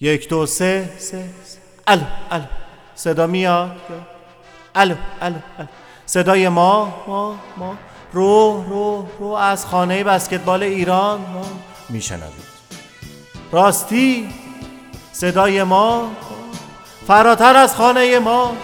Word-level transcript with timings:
یک 0.00 0.28
دو 0.28 0.46
سه. 0.46 0.90
سه. 0.98 1.24
الو 1.86 2.02
الو. 2.30 2.44
صدا 2.94 3.26
میاد؟ 3.26 3.76
الو 4.74 4.94
الو 5.20 5.34
الو. 5.58 5.66
صدای 6.06 6.48
ما 6.48 7.04
ما 7.06 7.38
ما. 7.56 7.76
رو 8.12 8.64
رو 8.68 9.06
رو 9.18 9.26
از 9.26 9.66
خانه 9.66 10.04
بسکتبال 10.04 10.62
ایران. 10.62 11.20
ما 11.20 11.42
میشنوید. 11.88 12.48
راستی 13.52 14.28
صدای 15.12 15.62
ما. 15.62 16.10
فراتر 17.06 17.56
از 17.56 17.74
خانه 17.76 18.18
ما. 18.18 18.56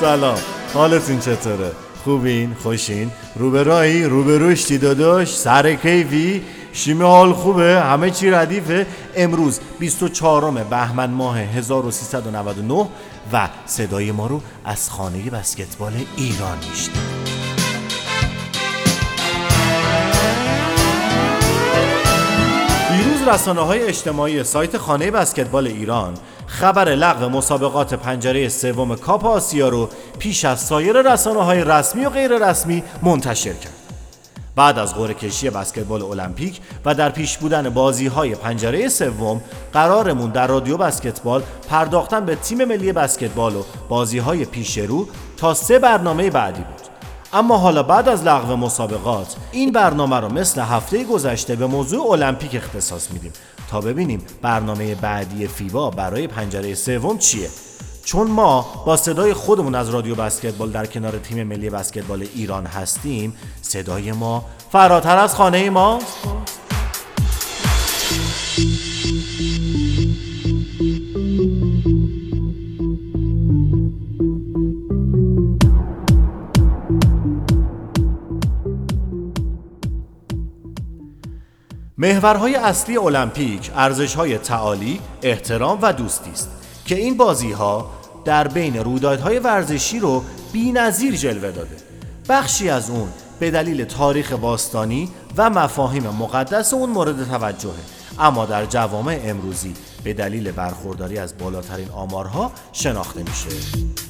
سلام. 0.00 0.38
حالتون 0.74 1.20
چطوره؟ 1.20 1.85
خوبین 2.06 2.54
خوشین. 2.62 3.10
روبرایی 3.36 4.04
روبروشتی 4.04 4.78
داداش 4.78 5.36
سر 5.36 5.74
کیفی. 5.74 6.42
شیمه 6.72 7.04
حال 7.04 7.32
خوبه 7.32 7.80
همه 7.80 8.10
چی 8.10 8.30
ردیفه. 8.30 8.86
امروز 9.16 9.60
24 9.78 10.50
بهمن 10.50 11.10
ماه 11.10 11.38
1399 11.38 12.86
و 13.32 13.48
صدای 13.66 14.12
ما 14.12 14.26
رو 14.26 14.40
از 14.64 14.90
خانه 14.90 15.30
بسکتبال 15.30 15.92
ایران 16.16 16.58
میشنید 16.70 17.36
دیروز 22.90 23.28
رسانه 23.28 23.60
های 23.60 23.82
اجتماعی 23.82 24.44
سایت 24.44 24.78
خانه 24.78 25.10
بسکتبال 25.10 25.66
ایران 25.66 26.14
خبر 26.60 26.88
لغو 26.88 27.28
مسابقات 27.28 27.94
پنجره 27.94 28.48
سوم 28.48 28.96
کاپ 28.96 29.26
آسیا 29.26 29.68
رو 29.68 29.88
پیش 30.18 30.44
از 30.44 30.60
سایر 30.60 31.12
رسانه 31.12 31.44
های 31.44 31.64
رسمی 31.64 32.04
و 32.04 32.10
غیر 32.10 32.48
رسمی 32.48 32.82
منتشر 33.02 33.52
کرد. 33.52 33.72
بعد 34.56 34.78
از 34.78 34.94
قرعه 34.94 35.14
کشی 35.14 35.50
بسکتبال 35.50 36.02
المپیک 36.02 36.60
و 36.84 36.94
در 36.94 37.10
پیش 37.10 37.38
بودن 37.38 37.70
بازی 37.70 38.06
های 38.06 38.34
پنجره 38.34 38.88
سوم 38.88 39.40
قرارمون 39.72 40.30
در 40.30 40.46
رادیو 40.46 40.76
بسکتبال 40.76 41.42
پرداختن 41.70 42.24
به 42.24 42.34
تیم 42.34 42.64
ملی 42.64 42.92
بسکتبال 42.92 43.56
و 43.56 43.62
بازی 43.88 44.18
های 44.18 44.44
پیش 44.44 44.78
رو 44.78 45.08
تا 45.36 45.54
سه 45.54 45.78
برنامه 45.78 46.30
بعدی 46.30 46.62
بود. 46.62 46.86
اما 47.32 47.58
حالا 47.58 47.82
بعد 47.82 48.08
از 48.08 48.24
لغو 48.24 48.56
مسابقات 48.56 49.36
این 49.52 49.72
برنامه 49.72 50.20
رو 50.20 50.32
مثل 50.32 50.60
هفته 50.60 51.04
گذشته 51.04 51.56
به 51.56 51.66
موضوع 51.66 52.10
المپیک 52.10 52.54
اختصاص 52.54 53.10
میدیم 53.10 53.32
تا 53.70 53.80
ببینیم 53.80 54.22
برنامه 54.42 54.94
بعدی 54.94 55.46
فیبا 55.46 55.90
برای 55.90 56.26
پنجره 56.26 56.74
سوم 56.74 57.18
چیه. 57.18 57.48
چون 58.04 58.30
ما 58.30 58.66
با 58.86 58.96
صدای 58.96 59.34
خودمون 59.34 59.74
از 59.74 59.90
رادیو 59.90 60.14
بسکتبال 60.14 60.70
در 60.70 60.86
کنار 60.86 61.18
تیم 61.18 61.42
ملی 61.42 61.70
بسکتبال 61.70 62.26
ایران 62.34 62.66
هستیم 62.66 63.36
صدای 63.62 64.12
ما 64.12 64.44
فراتر 64.72 65.18
از 65.18 65.34
خانه 65.34 65.70
ماست 65.70 66.06
محورهای 82.06 82.54
اصلی 82.54 82.96
المپیک 82.96 83.70
ارزشهای 83.76 84.38
تعالی، 84.38 85.00
احترام 85.22 85.78
و 85.82 85.92
دوستی 85.92 86.30
است 86.30 86.50
که 86.84 86.94
این 86.94 87.16
بازی 87.16 87.52
ها 87.52 87.90
در 88.24 88.48
بین 88.48 88.76
رویدادهای 88.76 89.38
ورزشی 89.38 89.98
رو 89.98 90.24
بی‌نظیر 90.52 91.16
جلوه 91.16 91.50
داده. 91.50 91.76
بخشی 92.28 92.70
از 92.70 92.90
اون 92.90 93.08
به 93.40 93.50
دلیل 93.50 93.84
تاریخ 93.84 94.32
باستانی 94.32 95.10
و 95.36 95.50
مفاهیم 95.50 96.02
مقدس 96.02 96.74
اون 96.74 96.90
مورد 96.90 97.28
توجهه 97.28 97.72
اما 98.18 98.46
در 98.46 98.66
جوامع 98.66 99.20
امروزی 99.24 99.74
به 100.04 100.12
دلیل 100.12 100.52
برخورداری 100.52 101.18
از 101.18 101.38
بالاترین 101.38 101.88
آمارها 101.90 102.52
شناخته 102.72 103.22
میشه. 103.22 104.05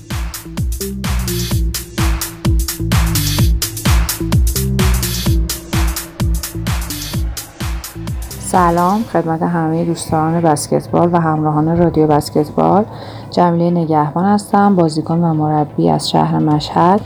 سلام 8.57 9.05
خدمت 9.13 9.43
همه 9.43 9.85
دوستان 9.85 10.41
بسکتبال 10.41 11.11
و 11.13 11.21
همراهان 11.21 11.77
رادیو 11.77 12.07
بسکتبال. 12.07 12.85
جمیله 13.31 13.71
نگهبان 13.71 14.25
هستم 14.25 14.77
بازیکن 14.77 15.25
و 15.25 15.35
مربی 15.35 15.91
از 15.91 16.11
شهر 16.11 16.39
مشهد. 16.39 17.01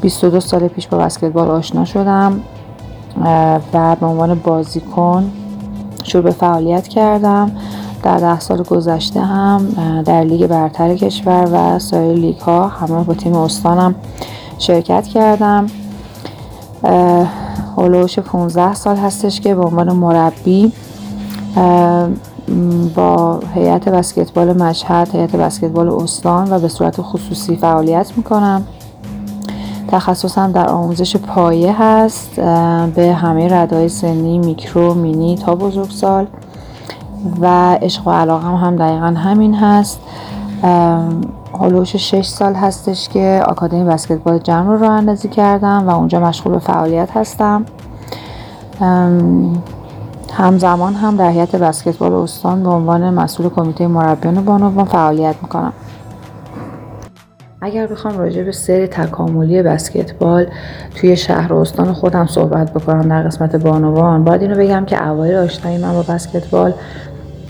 22 0.00 0.40
سال 0.40 0.68
پیش 0.68 0.88
با 0.88 0.98
بسکتبال 0.98 1.48
آشنا 1.48 1.84
شدم 1.84 2.40
و 3.72 3.96
به 4.00 4.06
عنوان 4.06 4.34
بازیکن 4.34 5.32
شروع 6.02 6.22
به 6.22 6.30
فعالیت 6.30 6.88
کردم. 6.88 7.50
در 8.02 8.18
ده 8.18 8.40
سال 8.40 8.62
گذشته 8.62 9.20
هم 9.20 9.68
در 10.02 10.20
لیگ 10.20 10.46
برتر 10.46 10.96
کشور 10.96 11.48
و 11.52 11.78
سایر 11.78 12.16
لیگ 12.16 12.38
ها 12.38 12.68
همراه 12.68 13.04
با 13.04 13.14
تیم 13.14 13.36
استانم 13.36 13.94
شرکت 14.58 15.06
کردم. 15.06 15.66
هلوش 17.76 18.18
15 18.18 18.74
سال 18.74 18.96
هستش 18.96 19.40
که 19.40 19.54
به 19.54 19.62
عنوان 19.62 19.92
مربی 19.92 20.72
با 22.94 23.40
هیئت 23.54 23.88
بسکتبال 23.88 24.62
مشهد 24.62 25.08
هیئت 25.12 25.36
بسکتبال 25.36 25.88
استان 25.88 26.52
و 26.52 26.58
به 26.58 26.68
صورت 26.68 27.02
خصوصی 27.02 27.56
فعالیت 27.56 28.12
می‌کنم. 28.16 28.62
تخصصم 29.88 30.52
در 30.52 30.68
آموزش 30.68 31.16
پایه 31.16 31.82
هست 31.82 32.30
به 32.94 33.14
همه 33.14 33.54
ردای 33.54 33.88
سنی 33.88 34.38
میکرو 34.38 34.94
مینی 34.94 35.36
تا 35.36 35.54
بزرگسال. 35.54 36.26
و 37.40 37.74
عشق 37.74 38.08
و 38.08 38.10
علاقه 38.10 38.46
هم, 38.46 38.54
هم 38.54 38.76
دقیقا 38.76 39.06
همین 39.06 39.54
هست. 39.54 40.00
هلوش 41.60 41.96
6 41.96 42.26
سال 42.26 42.54
هستش 42.54 43.08
که 43.08 43.42
آکادمی 43.48 43.84
بسکتبال 43.84 44.38
جمع 44.38 44.66
رو 44.66 44.78
راه 44.78 44.90
اندازی 44.90 45.28
کردم 45.28 45.88
و 45.88 45.96
اونجا 45.96 46.20
مشغول 46.20 46.52
به 46.52 46.58
فعالیت 46.58 47.08
هستم. 47.14 47.64
همزمان 50.32 50.94
هم 50.94 51.16
در 51.16 51.30
هیئت 51.30 51.56
بسکتبال 51.56 52.12
استان 52.12 52.62
به 52.62 52.68
عنوان 52.68 53.14
مسئول 53.14 53.48
کمیته 53.48 53.86
مربیان 53.86 54.44
بانوان 54.44 54.84
فعالیت 54.84 55.34
می‌کنم. 55.42 55.72
اگر 57.60 57.86
بخوام 57.86 58.18
راجع 58.18 58.42
به 58.42 58.52
سری 58.52 58.86
تکاملی 58.86 59.62
بسکتبال 59.62 60.46
توی 60.94 61.16
شهر 61.16 61.52
و 61.52 61.56
استان 61.58 61.92
خودم 61.92 62.26
صحبت 62.26 62.72
بکنم 62.72 63.08
در 63.08 63.22
قسمت 63.22 63.56
بانوان 63.56 64.24
باید 64.24 64.42
اینو 64.42 64.54
بگم 64.54 64.84
که 64.84 65.08
اوایل 65.08 65.36
آشنایی 65.36 65.78
من 65.78 65.92
با 65.92 66.02
بسکتبال 66.02 66.74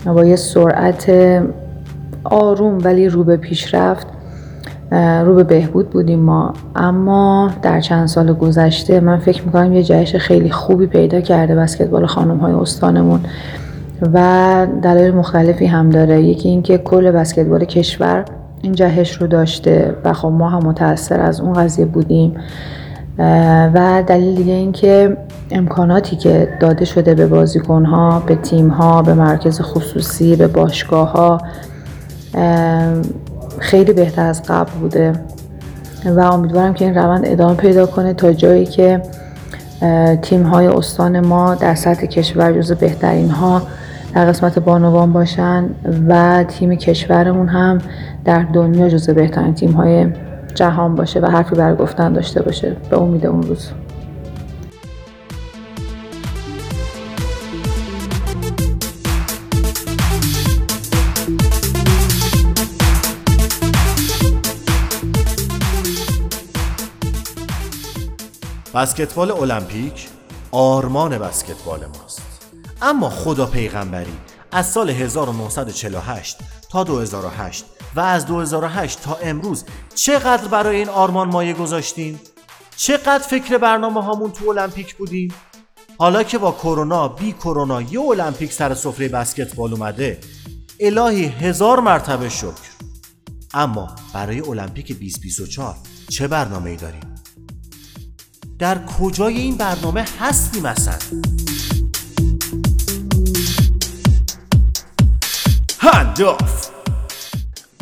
با 0.05 0.25
یه 0.25 0.35
سرعت 0.35 1.09
آروم 2.23 2.77
ولی 2.83 3.09
رو 3.09 3.23
به 3.23 3.37
پیشرفت 3.37 4.07
رو 5.25 5.35
به 5.35 5.43
بهبود 5.43 5.89
بودیم 5.89 6.19
ما. 6.19 6.53
اما 6.75 7.51
در 7.61 7.81
چند 7.81 8.07
سال 8.07 8.33
گذشته 8.33 8.99
من 8.99 9.17
فکر 9.17 9.43
می‌کنم 9.45 9.73
یه 9.73 9.83
جهش 9.83 10.15
خیلی 10.15 10.49
خوبی 10.51 10.87
پیدا 10.87 11.21
کرده 11.21 11.55
بسکتبال 11.55 12.05
خانم 12.05 12.37
های 12.37 12.53
استانمون 12.53 13.19
و 14.13 14.67
دلایل 14.81 15.15
مختلفی 15.15 15.65
هم 15.65 15.89
داره. 15.89 16.21
یکی 16.21 16.49
اینکه 16.49 16.77
کل 16.77 17.11
بسکتبال 17.11 17.65
کشور 17.65 18.25
این 18.61 18.71
جهش 18.71 19.11
رو 19.11 19.27
داشته 19.27 19.95
و 20.03 20.13
خب 20.13 20.27
ما 20.27 20.49
هم 20.49 20.67
متاثر 20.67 21.19
از 21.19 21.41
اون 21.41 21.53
قضیه 21.53 21.85
بودیم. 21.85 22.35
و 23.73 24.03
دلیل 24.07 24.35
دیگه 24.35 24.53
اینکه 24.53 25.17
امکاناتی 25.51 26.15
که 26.15 26.47
داده 26.59 26.85
شده 26.85 27.15
به 27.15 27.27
بازیکن 27.27 27.85
ها 27.85 28.23
به 28.27 28.35
تیم 28.35 28.67
ها 28.67 29.01
به 29.01 29.13
مرکز 29.13 29.61
خصوصی 29.61 30.35
به 30.35 30.47
باشگاه 30.47 31.11
ها 31.11 31.37
خیلی 33.59 33.93
بهتر 33.93 34.25
از 34.25 34.43
قبل 34.43 34.71
بوده. 34.71 35.13
و 36.05 36.19
امیدوارم 36.19 36.73
که 36.73 36.85
این 36.85 36.95
روند 36.95 37.21
ادامه 37.25 37.55
پیدا 37.55 37.85
کنه 37.85 38.13
تا 38.13 38.33
جایی 38.33 38.65
که 38.65 39.01
تیم 40.21 40.43
های 40.43 40.67
استان 40.67 41.19
ما 41.19 41.55
در 41.55 41.75
سطح 41.75 42.05
کشور 42.05 42.53
جز 42.53 42.71
بهترین 42.71 43.29
ها 43.29 43.61
در 44.15 44.25
قسمت 44.25 44.59
بانوان 44.59 45.13
باشن 45.13 45.69
و 46.07 46.43
تیم 46.43 46.75
کشورمون 46.75 47.47
هم 47.47 47.77
در 48.25 48.43
دنیا 48.43 48.89
جز 48.89 49.09
بهترین 49.09 49.53
تیم 49.53 49.71
های 49.71 50.07
جهان 50.55 50.95
باشه 50.95 51.19
و 51.19 51.25
حرفی 51.25 51.55
بر 51.55 51.75
گفتن 51.75 52.13
داشته 52.13 52.41
باشه. 52.41 52.75
به 52.89 53.01
امید 53.01 53.25
اون 53.25 53.43
روز. 53.43 53.71
بسکتبال 68.73 69.31
المپیک 69.31 70.07
آرمان 70.51 71.17
بسکتبال 71.17 71.79
ماست 71.85 72.21
اما 72.81 73.09
خدا 73.09 73.45
پیغمبری 73.45 74.17
از 74.51 74.71
سال 74.71 74.89
1948 74.89 76.37
تا 76.69 76.83
2008 76.83 77.65
و 77.95 77.99
از 77.99 78.25
2008 78.25 79.01
تا 79.01 79.15
امروز 79.15 79.65
چقدر 79.95 80.47
برای 80.47 80.77
این 80.77 80.89
آرمان 80.89 81.29
مایه 81.29 81.53
گذاشتیم؟ 81.53 82.19
چقدر 82.75 83.19
فکر 83.19 83.57
برنامه 83.57 84.03
هامون 84.03 84.31
تو 84.31 84.49
المپیک 84.49 84.95
بودیم 84.95 85.33
حالا 85.97 86.23
که 86.23 86.37
با 86.37 86.51
کرونا 86.51 87.07
بی 87.07 87.31
کرونا 87.31 87.81
یه 87.81 88.01
المپیک 88.01 88.53
سر 88.53 88.73
سفره 88.73 89.07
بسکتبال 89.07 89.73
اومده 89.73 90.19
الهی 90.79 91.25
هزار 91.25 91.79
مرتبه 91.79 92.29
شکر 92.29 92.73
اما 93.53 93.95
برای 94.13 94.39
المپیک 94.39 94.87
2024 94.87 95.75
چه 96.09 96.27
برنامه 96.27 96.69
ای 96.69 96.75
داریم؟ 96.75 97.12
در 98.59 98.85
کجای 98.85 99.37
این 99.37 99.57
برنامه 99.57 100.05
هستیم 100.19 100.65
اصلا؟ 100.65 100.93
هنداف 105.79 106.69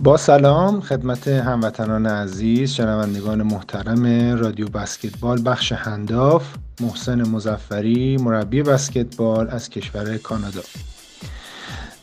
با 0.03 0.18
سلام 0.18 0.81
خدمت 0.81 1.27
هموطنان 1.27 2.06
عزیز 2.06 2.71
شنوندگان 2.71 3.44
محترم 3.44 4.35
رادیو 4.38 4.68
بسکتبال 4.68 5.41
بخش 5.45 5.71
هنداف 5.71 6.44
محسن 6.79 7.27
مزفری 7.27 8.17
مربی 8.17 8.62
بسکتبال 8.63 9.50
از 9.50 9.69
کشور 9.69 10.17
کانادا 10.17 10.62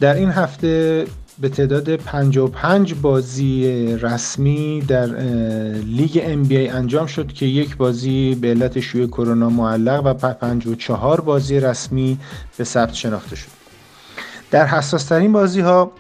در 0.01 0.15
این 0.15 0.31
هفته 0.31 1.07
به 1.41 1.49
تعداد 1.49 1.97
55 1.97 2.95
بازی 2.95 3.67
رسمی 4.01 4.81
در 4.81 5.07
لیگ 5.77 6.45
NBA 6.45 6.75
انجام 6.75 7.07
شد 7.07 7.33
که 7.33 7.47
یک 7.47 7.77
بازی 7.77 8.35
به 8.35 8.49
علت 8.49 8.81
شیوع 8.81 9.07
کرونا 9.07 9.51
معلق 9.51 10.03
و 10.05 10.15
54 10.15 11.21
بازی 11.21 11.61
رسمی 11.61 12.19
به 12.57 12.65
ثبت 12.65 12.95
شناخته 12.95 13.37
شد. 13.37 13.49
در 14.51 14.67
حساس 14.67 15.05
ترین 15.05 15.33
بازی 15.33 15.61
ها 15.61 15.93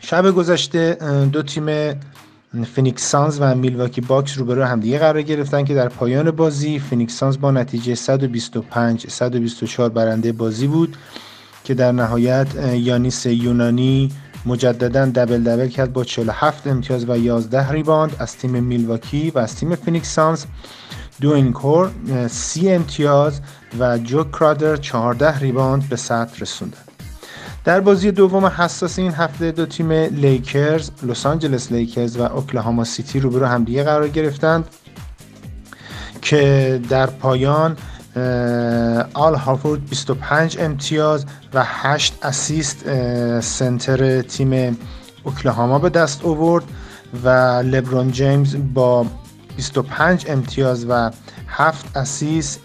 شب 0.00 0.30
گذشته 0.30 0.98
دو 1.32 1.42
تیم 1.42 1.94
فینیکس 2.74 3.10
سانز 3.10 3.38
و 3.40 3.54
میلواکی 3.54 4.00
باکس 4.00 4.38
روبرو 4.38 4.64
همدیگه 4.64 4.98
قرار 4.98 5.22
گرفتن 5.22 5.64
که 5.64 5.74
در 5.74 5.88
پایان 5.88 6.30
بازی 6.30 6.78
فینیکس 6.78 7.18
سانز 7.18 7.40
با 7.40 7.50
نتیجه 7.50 7.94
125 7.94 9.06
124 9.06 9.88
برنده 9.88 10.32
بازی 10.32 10.66
بود 10.66 10.96
که 11.64 11.74
در 11.74 11.92
نهایت 11.92 12.46
یانیس 12.74 13.26
یونانی 13.26 14.10
مجددا 14.46 15.06
دبل 15.06 15.42
دبل 15.42 15.68
کرد 15.68 15.92
با 15.92 16.04
47 16.04 16.66
امتیاز 16.66 17.08
و 17.08 17.18
11 17.18 17.70
ریباند. 17.70 18.16
از 18.18 18.36
تیم 18.36 18.62
میلواکی 18.64 19.30
و 19.30 19.38
از 19.38 19.56
تیم 19.56 19.74
فینیکس 19.74 20.14
سانز 20.14 20.44
دوین 21.20 21.32
بوکر 21.32 21.90
30 22.28 22.70
امتیاز 22.70 23.40
و 23.78 23.98
جی 23.98 24.24
کرادر 24.24 24.76
14 24.76 25.38
ریباند 25.38 25.88
به 25.88 25.96
ثبت 25.96 26.40
رسوندن. 26.40 26.78
در 27.64 27.80
بازی 27.80 28.10
دوم 28.10 28.46
حساس 28.46 28.98
این 28.98 29.12
هفته 29.12 29.52
دو 29.52 29.66
تیم 29.66 29.92
لیکرز 29.92 30.90
لس 31.02 31.26
آنجلس 31.26 31.72
لیکرز 31.72 32.16
و 32.16 32.22
اوکلاهاما 32.22 32.84
سیتی 32.84 33.20
روبرو 33.20 33.46
همدیگه 33.46 33.84
قرار 33.84 34.08
گرفتند 34.08 34.64
که 36.22 36.80
در 36.88 37.06
پایان 37.06 37.76
آل 39.14 39.34
هافورد 39.34 39.88
25 39.88 40.56
امتیاز 40.60 41.26
و 41.54 41.62
8 41.66 42.18
اسیست 42.22 42.84
سنتر 43.40 44.22
تیم 44.22 44.78
اوکلاهاما 45.24 45.78
به 45.78 45.88
دست 45.88 46.24
آورد 46.24 46.64
و 47.24 47.28
لبرون 47.64 48.10
جیمز 48.10 48.56
با 48.74 49.06
25 49.56 50.24
امتیاز 50.28 50.86
و 50.88 51.10
7 51.48 51.96
اسیست 51.96 52.60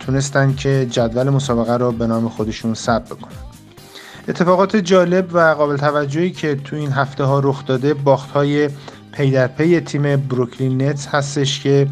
تونستن 0.00 0.54
که 0.54 0.86
جدول 0.90 1.30
مسابقه 1.30 1.76
رو 1.76 1.92
به 1.92 2.06
نام 2.06 2.28
خودشون 2.28 2.74
ثبت 2.74 3.06
بکنن. 3.06 3.32
اتفاقات 4.28 4.76
جالب 4.76 5.34
و 5.34 5.38
قابل 5.38 5.76
توجهی 5.76 6.30
که 6.30 6.54
تو 6.54 6.76
این 6.76 6.92
هفته 6.92 7.24
ها 7.24 7.38
رخ 7.38 7.66
داده 7.66 7.94
باخت 7.94 8.30
های 8.30 8.70
پی 9.12 9.30
در 9.30 9.46
پی 9.46 9.80
تیم 9.80 10.16
بروکلین 10.16 10.82
نتس 10.82 11.06
هستش 11.06 11.60
که 11.60 11.88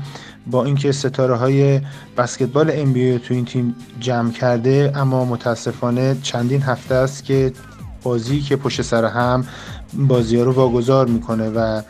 با 0.47 0.65
اینکه 0.65 0.93
ستاره 0.93 1.35
های 1.35 1.81
بسکتبال 2.17 2.71
ام 2.75 3.19
تو 3.19 3.35
این 3.35 3.45
تیم 3.45 3.75
جمع 4.01 4.31
کرده 4.31 4.93
اما 4.95 5.25
متاسفانه 5.25 6.17
چندین 6.23 6.63
هفته 6.63 6.95
است 6.95 7.25
که 7.25 7.53
بازی 8.03 8.41
که 8.41 8.57
پشت 8.57 8.83
سر 8.83 9.05
هم 9.05 9.47
بازی 9.95 10.37
ها 10.37 10.43
رو 10.43 10.53
واگذار 10.53 11.07
می‌کنه 11.07 11.49
و 11.49 11.83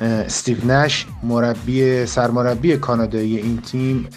استیو 0.00 0.66
نش 0.66 1.06
مربی 1.22 2.06
سرمربی 2.06 2.76
کانادایی 2.76 3.36
این 3.36 3.60
تیم 3.60 4.08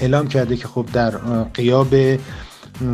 اعلام 0.00 0.28
کرده 0.28 0.56
که 0.56 0.68
خب 0.68 0.86
در 0.92 1.10
قیاب 1.54 1.94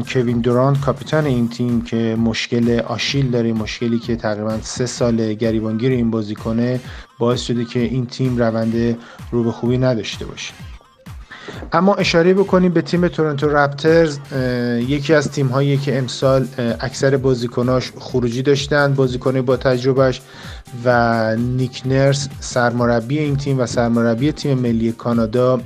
کوین 0.08 0.40
دورانت 0.40 0.80
کاپیتان 0.80 1.26
این 1.26 1.48
تیم 1.48 1.82
که 1.82 2.16
مشکل 2.20 2.80
آشیل 2.80 3.30
داره 3.30 3.52
مشکلی 3.52 3.98
که 3.98 4.16
تقریبا 4.16 4.58
سه 4.62 4.86
سال 4.86 5.34
گریبانگیر 5.34 5.92
این 5.92 6.10
بازی 6.10 6.34
کنه 6.34 6.80
باعث 7.18 7.40
شده 7.40 7.64
که 7.64 7.80
این 7.80 8.06
تیم 8.06 8.36
روند 8.36 8.98
رو 9.30 9.44
به 9.44 9.52
خوبی 9.52 9.78
نداشته 9.78 10.26
باشه. 10.26 10.54
اما 11.72 11.94
اشاره 11.94 12.34
بکنیم 12.34 12.72
به 12.72 12.82
تیم 12.82 13.08
تورنتو 13.08 13.48
رپترز 13.48 14.18
یکی 14.88 15.14
از 15.14 15.30
تیم 15.30 15.46
هایی 15.46 15.76
که 15.76 15.98
امسال 15.98 16.48
اکثر 16.80 17.16
بازیکناش 17.16 17.92
خروجی 17.98 18.42
داشتن 18.42 18.94
بازیکن 18.94 19.42
با 19.42 19.56
تجربهش 19.56 20.20
و 20.84 21.36
نیک 21.36 21.82
نرس 21.86 22.28
سرمربی 22.40 23.18
این 23.18 23.36
تیم 23.36 23.60
و 23.60 23.66
سرمربی 23.66 24.32
تیم 24.32 24.58
ملی 24.58 24.92
کانادا 24.92 25.60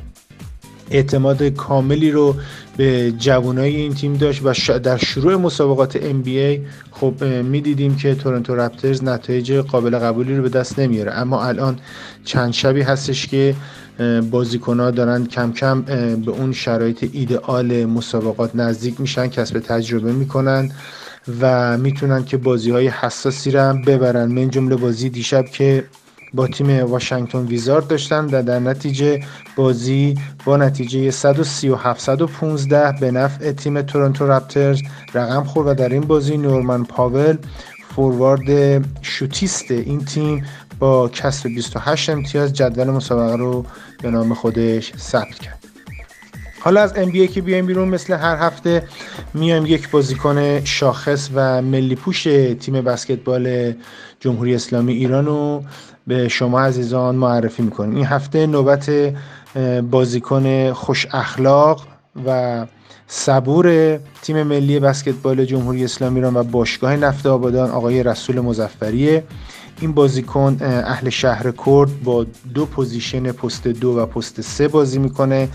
اعتماد 0.91 1.43
کاملی 1.43 2.11
رو 2.11 2.35
به 2.77 3.13
جوانای 3.19 3.77
این 3.77 3.95
تیم 3.95 4.17
داشت 4.17 4.41
و 4.45 4.79
در 4.79 4.97
شروع 4.97 5.37
مسابقات 5.37 5.99
NBA 5.99 6.61
خب 6.91 7.25
می‌دیدیم 7.25 7.97
که 7.97 8.15
تورنتو 8.15 8.55
رپترز 8.55 9.05
نتایج 9.05 9.53
قابل 9.53 9.99
قبولی 9.99 10.37
رو 10.37 10.43
به 10.43 10.49
دست 10.49 10.79
نمیاره. 10.79 11.13
اما 11.13 11.45
الان 11.45 11.79
چند 12.25 12.53
شبی 12.53 12.81
هستش 12.83 13.27
که 13.27 13.55
ها 14.67 14.91
دارن 14.91 15.27
کم 15.27 15.53
کم 15.53 15.83
به 16.17 16.31
اون 16.31 16.53
شرایط 16.53 17.09
ایدئال 17.13 17.85
مسابقات 17.85 18.57
نزدیک 18.57 19.01
میشن 19.01 19.27
کسب 19.27 19.59
تجربه 19.59 20.13
می‌کنن 20.13 20.73
و 21.41 21.79
می‌تونن 21.79 22.25
که 22.25 22.37
بازی 22.37 22.71
های 22.71 22.89
حساسی 22.89 23.51
رو 23.51 23.75
ببرن. 23.87 24.33
من 24.33 24.51
جمله 24.51 24.77
بازی 24.77 25.09
دیشب 25.09 25.45
که 25.45 25.85
با 26.35 26.47
تیم 26.47 26.85
واشنگتن 26.85 27.47
ویزارد 27.47 27.87
داشتن 27.87 28.25
و 28.25 28.43
در 28.43 28.59
نتیجه 28.59 29.21
بازی 29.57 30.19
با 30.45 30.57
نتیجه 30.57 31.11
137 31.11 32.01
115 32.01 32.93
به 33.01 33.11
نفع 33.11 33.53
تیم 33.53 33.83
تورنتو 33.83 34.27
رپترز 34.27 34.81
رقم 35.15 35.45
خورد 35.45 35.69
و 35.69 35.75
در 35.75 35.89
این 35.89 36.01
بازی 36.01 36.37
نورمن 36.37 36.85
پاول 36.85 37.37
فوروارد 37.95 38.85
شوتیست 39.03 39.71
این 39.71 40.05
تیم 40.05 40.45
با 40.79 41.09
کسب 41.09 41.49
28 41.49 42.11
امتیاز 42.11 42.53
جدول 42.53 42.91
مسابقه 42.91 43.37
رو 43.37 43.67
به 44.03 44.11
نام 44.11 44.35
خودش 44.35 44.93
ثبت 44.97 45.39
کرد. 45.39 45.59
حالا 46.61 46.81
از 46.81 46.95
NBA 46.95 47.33
که 47.33 47.43
بیایم 47.43 47.67
بیرون 47.67 47.89
مثل 47.89 48.15
هر 48.15 48.37
هفته 48.37 48.83
میایم 49.35 49.67
یک 49.67 49.91
بازیکن 49.91 50.65
شاخص 50.65 51.31
و 51.35 51.63
ملی 51.63 51.95
پوش 51.95 52.23
تیم 52.61 52.81
بسکتبال 52.81 53.75
جمهوری 54.21 54.55
اسلامی 54.55 54.93
ایران 54.93 55.27
رو 55.27 55.65
به 56.07 56.29
شما 56.29 56.61
عزیزان 56.61 57.15
معرفی 57.15 57.63
می‌کنیم. 57.63 57.97
این 57.97 58.07
هفته 58.07 58.47
نوبت 58.47 58.91
بازیکن 59.91 60.73
خوش 60.73 61.07
اخلاق 61.13 61.87
و 62.27 62.67
صبور 63.07 63.99
تیم 64.23 64.43
ملی 64.43 64.81
بسکتبال 64.81 65.45
جمهوری 65.45 65.85
اسلامی 65.85 66.17
ایران 66.17 66.37
و 66.37 66.43
باشگاه 66.43 66.97
نفت 66.97 67.27
آبادان 67.27 67.71
آقای 67.71 68.03
رسول 68.03 68.41
مظفریه 68.41 69.25
این 69.81 69.93
بازیکن 69.93 70.57
اهل 70.61 71.11
شهرکرد 71.11 72.03
با 72.05 72.27
دو 72.55 72.67
پوزیشن 72.67 73.33
پست 73.33 73.69
دو 73.69 73.89
و 73.99 74.07
پست 74.07 74.41
سه 74.41 74.69
بازی 74.69 74.99
می‌کنه 74.99 75.49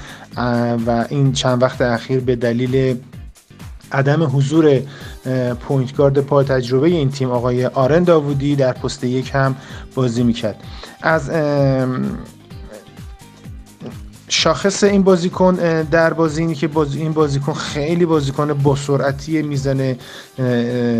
و 0.88 1.06
این 1.10 1.32
چند 1.32 1.62
وقت 1.62 1.82
اخیر 1.82 2.20
به 2.20 2.36
دلیل 2.36 2.98
عدم 3.92 4.38
حضور 4.38 4.82
پوینت 5.60 5.96
گارد 5.96 6.20
با 6.22 6.44
تجربه 6.44 6.88
این 6.88 7.12
تیم 7.12 7.32
آقای 7.32 7.66
آرن 7.66 8.04
داوودی 8.04 8.56
در 8.56 8.74
پست 8.74 9.04
یک 9.04 9.32
هم 9.34 9.56
بازی 9.96 10.24
می‌کرد. 10.24 10.64
از 11.02 11.32
شاخص 14.30 14.84
این 14.84 15.04
بازیکن 15.04 15.56
در 15.92 16.14
بازی 16.14 16.42
اینی 16.42 16.56
که 16.56 16.68
بازی 16.68 17.02
این 17.02 17.14
بازیکن 17.14 17.54
خیلی 17.54 18.06
بازیکن 18.06 18.54
با 18.54 18.76
سرعتی 18.76 19.42
می‌زنه 19.42 19.98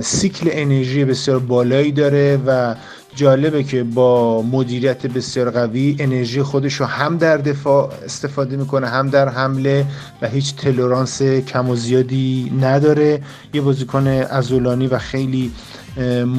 سیکل 0.02 0.50
انرژی 0.52 1.06
بسیار 1.06 1.40
بالایی 1.40 1.92
داره 1.92 2.40
و 2.46 2.76
جالبه 3.18 3.64
که 3.64 3.84
با 3.84 4.42
مدیریت 4.42 5.08
بسیار 5.08 5.52
قوی 5.52 5.96
انرژی 6.00 6.42
خودش 6.44 6.74
رو 6.74 6.86
هم 6.86 7.18
در 7.18 7.38
دفاع 7.38 7.94
استفاده 8.06 8.58
می‌کنه 8.58 8.88
هم 8.88 9.10
در 9.10 9.30
حمله 9.30 9.86
و 10.22 10.28
هیچ 10.28 10.56
tolerance 10.56 11.22
کم 11.22 11.70
و 11.70 11.76
زیادی 11.76 12.52
نداره. 12.62 13.22
یه 13.54 13.62
بازیکن 13.62 14.08
عضلانی 14.08 14.88
و 14.88 14.98
خیلی 14.98 15.52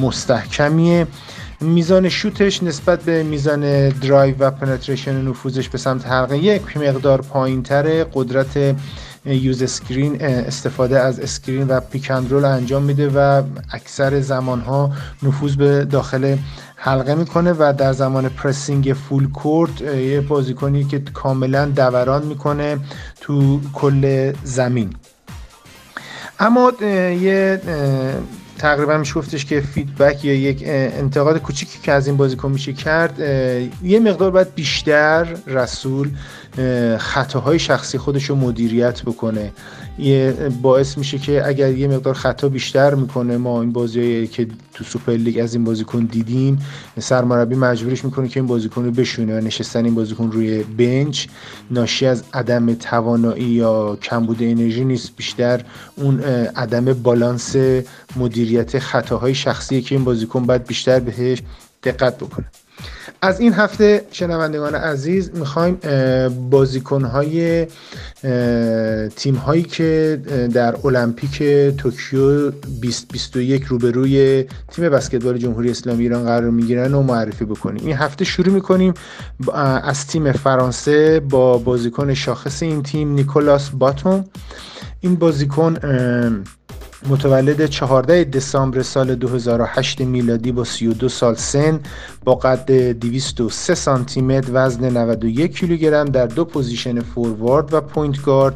مستحکمیه. 0.01 1.07
میزان 1.61 2.09
شوتش 2.09 2.63
نسبت 2.63 3.03
به 3.03 3.23
میزان 3.23 3.89
درایو 3.89 4.35
و 4.39 4.51
penetration 4.51 5.27
نفوذش 5.27 5.69
به 5.69 5.77
سمت 5.77 6.07
حلقه 6.07 6.37
یک 6.37 6.77
مقدار 6.77 7.21
پایین 7.21 7.63
تره 7.63 8.05
قدرت 8.13 8.75
use 9.25 9.61
screen 9.61 10.21
استفاده 10.21 10.99
از 10.99 11.19
screen 11.19 11.67
و 11.67 11.79
pick 11.79 12.03
and 12.03 12.21
roll 12.21 12.45
انجام 12.45 12.83
میده 12.83 13.09
و 13.09 13.43
اکثر 13.71 14.21
زمان 14.21 14.61
ها 14.61 14.91
نفوذ 15.23 15.55
به 15.55 15.85
داخل 15.85 16.35
حلقه 16.81 17.15
می‌کنه 17.15 17.53
و 17.59 17.73
در 17.77 17.93
زمان 17.93 18.29
pressing 18.29 18.93
full 18.93 19.31
court 19.31 19.81
یه 19.81 20.21
بازیکنی 20.21 20.83
که 20.83 20.99
کاملا 20.99 21.65
دوران 21.65 22.25
می‌کنه 22.25 22.77
تو 23.21 23.59
کل 23.73 24.33
زمین. 24.43 24.93
اما 26.39 26.71
یه 26.81 27.61
تقریبا 28.57 28.97
میشه 28.97 29.13
گفتش 29.13 29.45
که 29.45 29.61
feedback 29.61 30.25
یا 30.25 30.33
یک 30.33 30.63
انتقاد 30.65 31.37
کوچیکی 31.37 31.79
که 31.79 31.91
از 31.91 32.07
این 32.07 32.17
بازیکن 32.17 32.51
میشه 32.51 32.73
کرد 32.73 33.19
یه 33.83 33.99
مقدار 33.99 34.31
باید 34.31 34.55
بیشتر 34.55 35.27
رسول 35.47 36.09
خطاهای 36.97 37.59
شخصی 37.59 37.97
خودش 37.97 38.23
رو 38.23 38.35
مدیریت 38.35 39.01
بکنه. 39.01 39.51
یه 39.99 40.31
باعث 40.61 40.97
میشه 40.97 41.17
که 41.17 41.47
اگر 41.47 41.71
یه 41.71 41.87
مقدار 41.87 42.13
خطا 42.13 42.49
بیشتر 42.49 42.95
می‌کنه 42.95 43.37
ما 43.37 43.61
این 43.61 43.71
بازی 43.71 44.27
که 44.27 44.47
تو 44.73 44.83
سوپر 44.83 45.11
لیگ 45.11 45.39
از 45.39 45.53
این 45.53 45.63
بازیکن 45.63 46.05
دیدیم 46.05 46.59
سرمربی 46.99 47.55
مجبورش 47.55 48.05
می‌کنه 48.05 48.27
که 48.27 48.39
این 48.39 48.47
بازیکن 48.47 48.85
رو 48.85 48.91
بشونه 48.91 49.37
و 49.37 49.41
نشستن 49.41 49.85
این 49.85 49.95
بازیکن 49.95 50.31
روی 50.31 50.63
بنچ. 50.63 51.27
ناشی 51.71 52.05
از 52.05 52.23
عدم 52.33 52.73
توانایی 52.73 53.45
یا 53.45 53.97
کمبود 54.01 54.43
انرژی 54.43 54.85
نیست 54.85 55.15
بیشتر 55.15 55.61
اون 55.95 56.19
عدم 56.55 56.85
بالانس 56.85 57.55
مدیریت 58.15 58.79
خطاهای 58.79 59.35
شخصی 59.35 59.81
که 59.81 59.95
این 59.95 60.03
بازیکن 60.03 60.45
باید 60.45 60.67
بیشتر 60.67 60.99
بهش 60.99 61.41
دقت 61.83 62.17
بکنه. 62.17 62.45
از 63.21 63.39
این 63.39 63.53
هفته 63.53 64.05
شنوندگان 64.11 64.75
عزیز 64.75 65.31
می‌خوایم 65.33 65.79
بازیکنهای 66.49 67.67
تیم 69.15 69.35
هایی 69.35 69.63
که 69.63 70.21
در 70.53 70.75
المپیک 70.83 71.43
توکیو 71.77 72.51
2021 72.51 73.63
روبروی 73.63 74.45
تیم 74.71 74.89
بسکتبال 74.89 75.37
جمهوری 75.37 75.71
اسلامی 75.71 76.03
ایران 76.03 76.23
قرار 76.23 76.49
می‌گیرن 76.49 76.93
و 76.93 77.01
معرفی 77.01 77.45
بکنیم. 77.45 77.85
این 77.85 77.95
هفته 77.95 78.25
شروع 78.25 78.53
می‌کنیم 78.53 78.93
از 79.83 80.07
تیم 80.07 80.31
فرانسه 80.31 81.19
با 81.19 81.57
بازیکن 81.57 82.13
شاخص 82.13 82.63
این 82.63 82.83
تیم 82.83 83.13
نیکولاس 83.13 83.69
باتون. 83.69 84.25
این 84.99 85.15
بازیکن 85.15 85.75
متولد 87.07 87.65
14 87.65 88.23
دسامبر 88.23 88.81
سال 88.81 89.15
2008 89.15 90.01
میلادی 90.01 90.51
با 90.51 90.63
32 90.63 91.09
سال 91.09 91.35
سن 91.35 91.79
با 92.23 92.35
قد 92.35 92.71
203 92.71 93.75
سانتی 93.75 94.21
متر 94.21 94.49
وزن 94.53 94.97
91 94.97 95.59
کیلوگرم 95.59 96.05
در 96.05 96.25
دو 96.25 96.45
position 96.45 96.99
forward 96.99 97.73
و 97.73 97.81
point 97.81 98.21
guard 98.23 98.55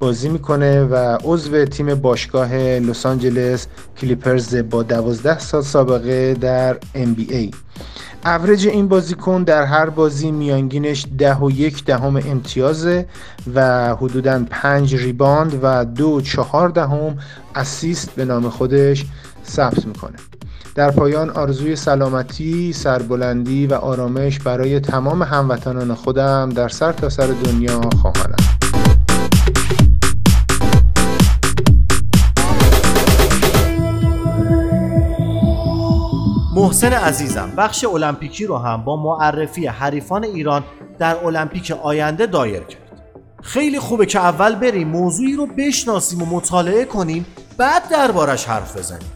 بازی 0.00 0.28
می‌کنه 0.28 0.84
و 0.84 1.18
عضو 1.24 1.64
تیم 1.64 1.94
باشگاه 1.94 2.54
لس 2.56 3.06
آنجلس 3.06 3.66
کلیپرز 3.98 4.56
با 4.56 4.82
12 4.82 5.38
سال 5.38 5.62
سابقه 5.62 6.34
در 6.34 6.76
NBA 6.94 7.54
اوریج 8.24 8.68
این 8.68 8.88
بازیکن 8.88 9.42
در 9.42 9.64
هر 9.64 9.90
بازی 9.90 10.30
میانگینش 10.30 11.06
ده 11.18 11.34
و 11.34 11.50
یک 11.50 11.84
دهم 11.84 12.16
امتیازه 12.16 13.06
و 13.54 13.94
حدودا 13.96 14.44
پنج 14.50 14.94
rebound 14.96 15.58
و 15.62 15.84
دو 15.84 16.20
چهار 16.20 16.68
دهم 16.68 17.18
assist 17.54 18.10
به 18.14 18.24
نام 18.24 18.48
خودش 18.48 19.06
ثبت 19.46 19.86
می‌کنه. 19.86 20.16
در 20.74 20.90
پایان 20.90 21.30
آرزوی 21.30 21.76
سلامتی، 21.76 22.72
سربلندی 22.72 23.66
و 23.66 23.74
آرامش 23.74 24.38
برای 24.38 24.80
تمام 24.80 25.22
هموطنان 25.22 25.94
خودم 25.94 26.48
در 26.48 26.68
سر 26.68 26.92
تا 26.92 27.08
سر 27.08 27.26
دنیا 27.26 27.80
خواهانم 27.80 28.59
محسن 36.60 36.92
عزیزم. 36.92 37.52
بخش 37.56 37.84
المپیکی 37.84 38.46
رو 38.46 38.58
هم 38.58 38.84
با 38.84 38.96
معرفی 38.96 39.66
حریفان 39.66 40.24
ایران 40.24 40.64
در 40.98 41.24
المپیک 41.24 41.70
آینده 41.70 42.26
دایر 42.26 42.62
کرد. 42.62 43.02
خیلی 43.42 43.78
خوبه 43.78 44.06
که 44.06 44.18
اول 44.18 44.54
بریم 44.54 44.88
موضوعی 44.88 45.36
رو 45.36 45.46
بشناسیم 45.46 46.22
و 46.22 46.26
مطالعه 46.26 46.84
کنیم 46.84 47.26
بعد 47.56 47.88
دربارش 47.88 48.44
حرف 48.44 48.76
بزنیم. 48.76 49.10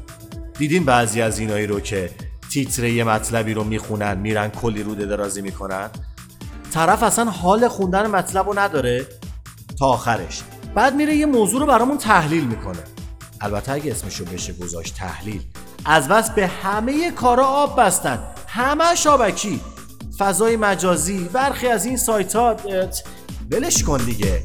دیدین 0.59 0.85
بعضی 0.85 1.23
از 1.23 1.39
اینایی 1.39 1.67
رو 1.67 1.81
که 1.81 2.11
تیتره 2.53 2.93
یه 2.93 3.05
مطلبی 3.05 3.55
رو 3.55 3.65
می‌خونن 3.65 4.19
میرن 4.19 4.49
کلی 4.49 4.83
روده 4.83 5.07
درازی 5.07 5.43
می‌کنن؟ 5.43 5.91
طرف 6.73 7.03
اصلا 7.03 7.25
حال 7.25 7.69
خوندن 7.69 8.07
مطلب 8.07 8.47
رو 8.47 8.59
نداره. 8.59 9.07
تا 9.79 9.87
آخرش. 9.87 10.43
بعد 10.75 10.95
میره 10.95 11.17
یه 11.17 11.27
موضوع 11.27 11.61
رو 11.61 11.67
برامون 11.67 11.99
تحلیل 11.99 12.45
می‌کنه. 12.45 12.85
البته 13.41 13.73
اگه 13.73 13.91
اسمشو 13.91 14.25
بشه 14.25 14.53
گذاشت 14.53 14.97
تحلیل. 14.97 15.43
از 15.87 16.09
بس 16.09 16.31
به 16.31 16.47
همه 16.47 17.11
کارا 17.11 17.47
آب 17.47 17.81
بستن. 17.81 18.19
همه 18.49 18.95
شابکی 18.95 19.61
فضای 20.19 20.57
مجازی 20.57 21.29
برخی 21.33 21.69
از 21.69 21.85
این 21.85 21.97
سایت 21.97 22.37
ها 22.37 22.57
بلش 23.51 23.83
کن 23.83 23.99
دیگه. 23.99 24.43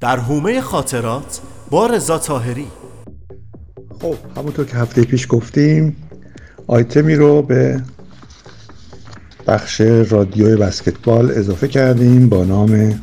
در 0.00 0.16
حومه 0.16 0.60
خاطرات 0.60 1.40
با 1.70 1.86
رضا 1.86 2.18
تاهری 2.18 2.66
خب 4.00 4.14
همونطور 4.36 4.66
که 4.66 4.76
هفته 4.76 5.02
پیش 5.04 5.26
گفتیم 5.30 5.96
آیتمی 6.66 7.14
رو 7.14 7.42
به 7.42 7.82
بخش 9.46 9.80
رادیوی 9.80 10.56
بسکتبال 10.56 11.30
اضافه 11.30 11.68
کردیم 11.68 12.28
با 12.28 12.44
نام 12.44 13.00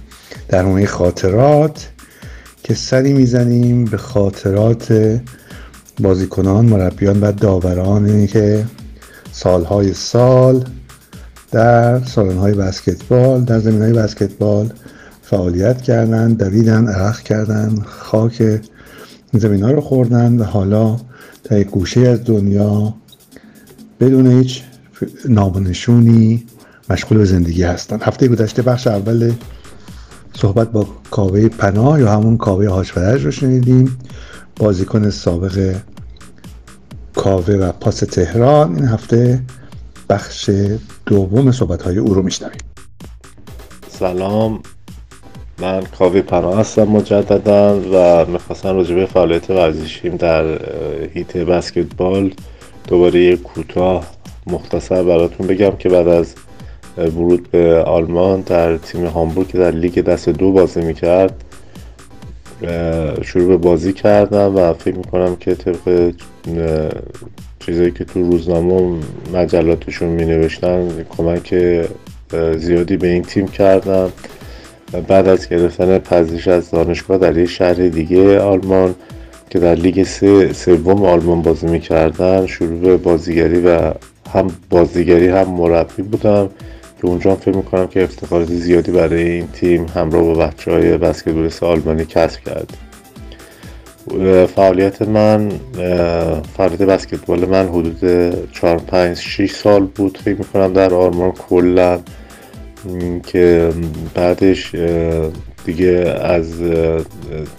در 0.50 0.64
حومه 0.64 0.86
خاطرات 0.86 1.90
که 2.64 2.74
سری 2.74 3.14
می‌زنیم 3.14 3.86
به 3.86 3.98
خاطرات 3.98 5.20
بازیکنان 6.00 6.66
مربیان 6.66 7.20
و 7.20 7.32
داورانی 7.32 8.28
که 8.28 8.66
سالهای 9.32 9.94
سال 9.94 10.66
در 11.52 12.04
سالن‌های 12.04 12.54
بسکتبال 12.54 13.44
در 13.44 13.60
زمین 13.60 13.82
های 13.82 13.94
بسکتبال 13.94 14.74
فعالیت 15.22 15.82
کردن 15.82 16.34
دویدن 16.34 16.88
عرق 16.88 17.20
کردن 17.20 17.76
خاک 17.86 18.62
زمین 19.34 19.64
ها 19.64 19.72
رو 19.72 19.82
خوردن 19.82 20.38
و 20.38 20.44
حالا 20.44 20.98
تا 21.44 21.58
یک 21.58 21.68
گوشه 21.68 22.02
از 22.02 22.24
دنیا 22.24 22.94
بدون 24.00 24.28
هیچ 24.28 24.64
نامونشونی 25.30 26.46
مشغول 26.90 27.18
به 27.18 27.26
زندگی 27.26 27.64
هستن 27.64 28.00
هفته 28.02 28.28
گذشته 28.28 28.62
بخش 28.62 28.88
اول 28.88 29.34
صحبت 30.42 30.72
با 30.72 30.88
کاوه 31.12 31.48
پناه 31.48 32.00
یا 32.00 32.12
همون 32.12 32.38
کاوه 32.38 32.70
هاجفرج 32.70 33.26
رو 33.26 33.32
شنیدیم. 33.32 33.98
بازیکن 34.56 35.10
سابق 35.10 35.76
کاوه 37.16 37.54
و 37.54 37.72
پاس 37.72 37.98
تهران 38.00 38.76
این 38.76 38.86
هفته 38.86 39.42
بخش 40.10 40.50
دوم 41.06 41.52
صحبت 41.52 41.82
های 41.82 41.98
او 41.98 42.14
رو 42.14 42.22
میشنویم. 42.22 42.60
سلام. 43.90 44.60
من 45.62 45.84
کاوه 46.00 46.22
پناه 46.22 46.60
هستم 46.60 46.84
مجددا 46.84 47.80
و 47.94 48.26
می‌خواستم 48.26 48.76
راجبه 48.76 49.06
فعالیت 49.06 49.50
ورزشیم 49.50 50.16
در 50.16 50.46
هیت 51.14 51.38
بسکتبال 51.38 52.34
دوباره 52.88 53.20
یک 53.20 53.42
کوتاه 53.42 54.06
مختصر 54.48 55.04
براتون 55.04 55.48
بگم 55.48 55.72
که 55.72 55.90
بعد 55.90 56.08
از 56.08 56.36
ورود 56.98 57.52
به 57.52 57.84
آلمان 57.84 58.42
در 58.42 58.78
تیم 58.78 59.06
هامبورگ 59.06 59.48
که 59.48 59.58
در 59.58 59.72
لیگ 59.72 60.02
دست 60.02 60.30
دو 60.30 60.52
بازی 60.52 60.82
می‌کرد 60.82 61.44
شروع 63.22 63.48
به 63.48 63.58
بازی 63.58 63.94
کردم 63.94 64.56
و 64.56 64.74
فکر 64.74 64.96
می‌کنم 64.96 65.36
که 65.36 65.56
طبق 65.56 66.14
چیزایی 67.60 67.92
که 67.92 68.06
تو 68.06 68.32
روزنامه 68.32 69.00
مجلاتشون 69.34 70.10
می 70.10 70.26
نوشتن 70.26 71.06
کمک 71.18 71.56
زیادی 72.58 72.98
به 72.98 73.08
این 73.08 73.24
تیم 73.24 73.48
کردم. 73.48 74.12
بعد 75.08 75.28
از 75.28 75.50
گرفتن 75.50 75.98
پذیرش 75.98 76.48
از 76.48 76.72
دانشگاه 76.72 77.18
در 77.18 77.38
یه 77.38 77.46
شهر 77.46 77.74
دیگه 77.74 78.40
آلمان 78.40 78.96
که 79.50 79.60
در 79.60 79.76
لیگ 79.76 80.04
سوم 80.54 81.06
آلمان 81.06 81.42
بازی 81.42 81.68
می‌کردن 81.68 82.46
شروع 82.46 82.80
به 82.80 82.98
بازیگری 82.98 83.60
و 83.60 83.94
هم 84.34 84.48
بازیگری 84.70 85.28
هم 85.28 85.50
مربی 85.50 86.02
بودم. 86.02 86.50
که 87.02 87.08
اونجا 87.08 87.36
فکر 87.36 87.56
می‌کنم 87.56 87.88
که 87.88 88.04
افتخارات 88.04 88.52
زیادی 88.52 88.92
برای 88.92 89.24
این 89.24 89.48
تیم 89.48 89.86
همراه 89.96 90.24
با 90.24 90.34
بچه 90.34 90.72
های 90.72 90.98
بسکتبالیست 90.98 91.64
آلمانی 91.64 92.06
کسب 92.06 92.40
کرد. 92.40 92.78
فعالیت 94.56 95.02
من 95.02 95.52
فعالیت 96.58 96.82
بسکتبال 96.82 97.46
من 97.46 97.68
حدود 97.68 98.00
4 98.52 98.78
5 98.78 99.18
6 99.18 99.52
سال 99.52 99.86
بود 99.86 100.18
فکر 100.18 100.38
می‌کنم 100.38 100.74
در 100.74 100.94
آلمان 100.94 101.32
کلا 101.32 102.00
که 103.26 103.72
بعدش 104.14 104.76
دیگه 105.66 106.16
از 106.22 106.54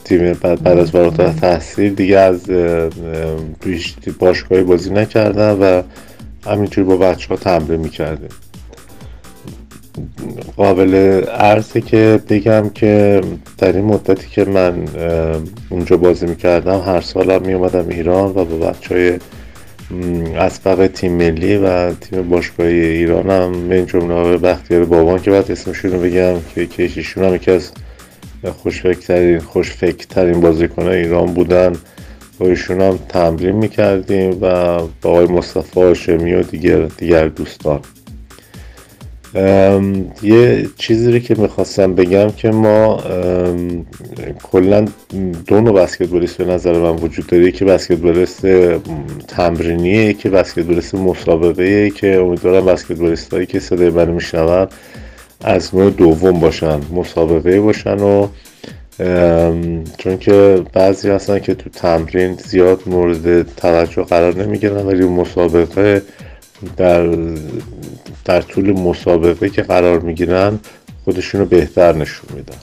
تیم 0.05 0.33
بعد, 0.33 0.63
بعد 0.63 0.79
از 0.79 0.91
فارغ 0.91 1.35
تحصیل 1.35 1.95
دیگه 1.95 2.19
از 2.19 2.51
باشگاهی 4.19 4.63
بازی 4.63 4.91
نکردم 4.91 5.59
و 5.61 5.83
همینجور 6.51 6.85
با 6.85 6.97
بچه 6.97 7.29
ها 7.29 7.37
تمرین 7.37 7.81
می‌کردیم. 7.81 8.29
قابل 10.57 10.95
عرضه 11.25 11.81
که 11.81 12.21
بگم 12.29 12.69
که 12.69 13.21
در 13.59 13.73
این 13.73 13.85
مدتی 13.85 14.29
که 14.31 14.45
من 14.45 14.85
اونجا 15.71 15.97
بازی 15.97 16.27
می‌کردم 16.27 16.81
هر 16.81 17.01
سالم 17.01 17.43
میومدم 17.43 17.89
ایران 17.89 18.25
و 18.25 18.33
با 18.33 18.45
بچه 18.45 18.95
های 18.95 19.19
اسبق 20.37 20.87
تیم 20.87 21.13
ملی 21.13 21.57
و 21.57 21.93
تیم 21.93 22.29
باشگاهی 22.29 22.81
ایران 22.81 23.31
هم 23.31 23.69
به 23.69 23.75
این 23.75 23.87
جمله 23.87 24.15
های 24.15 24.37
بختیار 24.37 24.85
بابان 24.85 25.19
که 25.19 25.31
بعد 25.31 25.51
اسمشون 25.51 25.91
رو 25.93 26.01
بگم 26.01 26.35
که 26.55 26.67
کشیشون 26.67 27.25
هم 27.25 27.35
یکی 27.35 27.51
از 27.51 27.71
خوشفکرترین 28.63 29.39
خوشفکرترین 29.39 30.41
بازیکن 30.41 30.87
ایران 30.87 31.35
بودن. 31.35 31.73
با 32.39 32.47
ایشون 32.47 32.81
هم 32.81 32.99
تمرین 33.09 33.57
می‌کردیم 33.57 34.31
و 34.31 34.79
با 35.03 35.11
آقای 35.11 35.27
مصطفی 35.27 35.81
هاشمی 35.81 36.35
و 36.35 36.43
دیگر, 36.43 36.83
دیگر 36.83 37.29
دوستان. 37.29 37.81
یه 40.23 40.69
چیزی 40.77 41.13
رو 41.13 41.19
که 41.19 41.35
می‌خواستم 41.35 41.95
بگم 41.95 42.31
که 42.31 42.51
ما 42.51 43.03
کلا 44.43 44.85
دو 45.47 45.61
نوع 45.61 45.83
بسکتبالیست 45.83 46.39
به 46.39 46.45
نظر 46.45 46.73
من 46.73 46.97
وجود 46.97 47.27
داره. 47.27 47.53
که 47.53 47.65
بسکتبالیست 47.65 48.47
تمرینیه 49.29 50.13
که 50.13 50.31
بسکتبالیست 50.31 50.95
مسابقه 50.95 51.91
که 51.91 52.17
امیدوارم 52.17 52.65
بسکتبالیست 52.65 53.35
هایی 53.35 53.47
که 53.47 53.61
صدای 53.61 53.91
من 53.91 54.11
میشنون 54.11 54.67
از 55.45 55.75
نوع 55.75 55.91
دوم 55.91 56.41
باشن 56.41 56.81
مسابقه 56.95 57.61
باشن 57.61 57.99
و 57.99 58.29
چون 59.99 60.19
که 60.19 60.63
بعضی 60.73 61.09
هستن 61.09 61.39
که 61.39 61.55
تو 61.55 61.71
تمرین 61.71 62.35
زیاد 62.35 62.83
مورد 62.87 63.55
توجه 63.57 64.03
قرار 64.03 64.35
نمی‌گیرن 64.35 64.87
ولی 64.87 65.05
مسابقه 65.05 66.03
در 66.77 67.07
در 68.29 68.41
طول 68.41 68.73
مسابقه 68.81 69.49
که 69.49 69.63
قرار 69.63 70.01
می‌گیرن 70.01 70.59
خودشون 71.05 71.41
رو 71.41 71.47
بهتر 71.47 71.93
نشون 71.93 72.31
میدن. 72.37 72.57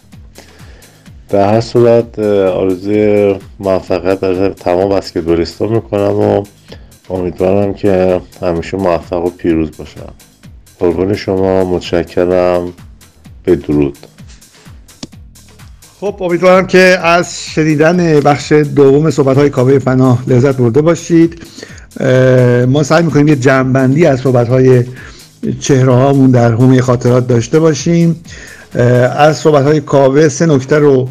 در 1.30 1.54
هر 1.54 1.62
صورت 1.62 2.20
آرزوی 2.20 3.36
موفقیت 3.60 4.20
در 4.20 4.50
تمام 4.50 4.90
بسکتبالیستا 4.90 5.68
می‌کنم 5.68 6.16
و 6.20 6.44
امیدوارم 7.10 7.74
که 7.74 8.22
همیشه 8.42 8.78
موفق 8.78 9.26
و 9.26 9.30
پیروز 9.30 9.78
باشم. 9.78 10.14
قربان 10.80 11.16
شما 11.16 11.66
متشکرم. 11.66 12.74
به 13.44 13.56
درود. 13.56 13.98
خب 16.00 16.18
امیدوارم 16.20 16.68
که 16.68 17.00
از 17.04 17.46
شنیدن 17.46 18.20
بخش 18.20 18.52
دوم 18.52 19.10
صحبت 19.12 19.38
های 19.38 19.50
کاوه 19.50 19.80
پناه 19.80 20.24
لذت 20.28 20.58
برده 20.58 20.82
باشید. 20.82 21.42
ما 22.68 22.84
سعی 22.84 23.04
می‌کنیم 23.04 23.28
یه 23.28 23.36
جمعبندی 23.36 24.06
از 24.06 24.20
صحبت 24.20 24.48
های 24.48 24.84
چهره 25.60 25.94
هامون 25.94 26.32
در 26.32 26.52
حومه 26.52 26.82
خاطرات 26.82 27.28
داشته 27.28 27.60
باشیم. 27.60 28.16
از 29.18 29.38
صحبت 29.38 29.64
های 29.64 29.82
کاوه 29.82 30.30
سه 30.30 30.46
نکته 30.46 30.80
رو 30.80 31.10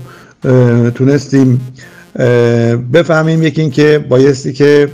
تونستیم 0.94 1.60
بفهمیم. 2.92 3.42
یکی 3.42 3.60
این 3.60 3.70
که 3.70 4.04
بایستی 4.08 4.52
که 4.52 4.88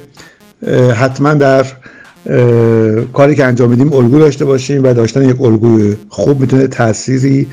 حتما 0.95 1.35
در 1.35 1.67
کاری 3.13 3.35
که 3.35 3.45
انجام 3.45 3.71
میدیم 3.71 3.93
الگو 3.93 4.19
داشته 4.19 4.45
باشیم 4.45 4.85
و 4.85 4.95
داشتن 4.95 5.29
یک 5.29 5.41
الگوی 5.41 5.97
خوب 6.09 6.41
می‌تونه 6.41 6.67
تأثیری 6.67 7.47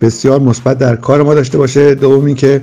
بسیار 0.00 0.40
مثبت 0.40 0.78
در 0.78 0.96
کار 0.96 1.22
ما 1.22 1.34
داشته 1.34 1.58
باشه. 1.58 1.94
دوم 1.94 2.24
اینکه 2.24 2.62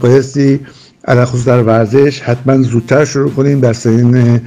بایستی 0.00 0.60
علاوه 1.04 1.26
خصوص 1.26 1.44
در 1.44 1.62
ورزش 1.62 2.20
حتما 2.20 2.62
زودتر 2.62 3.04
شروع 3.04 3.30
کنیم 3.30 3.60
در 3.60 3.72
سنین 3.72 4.40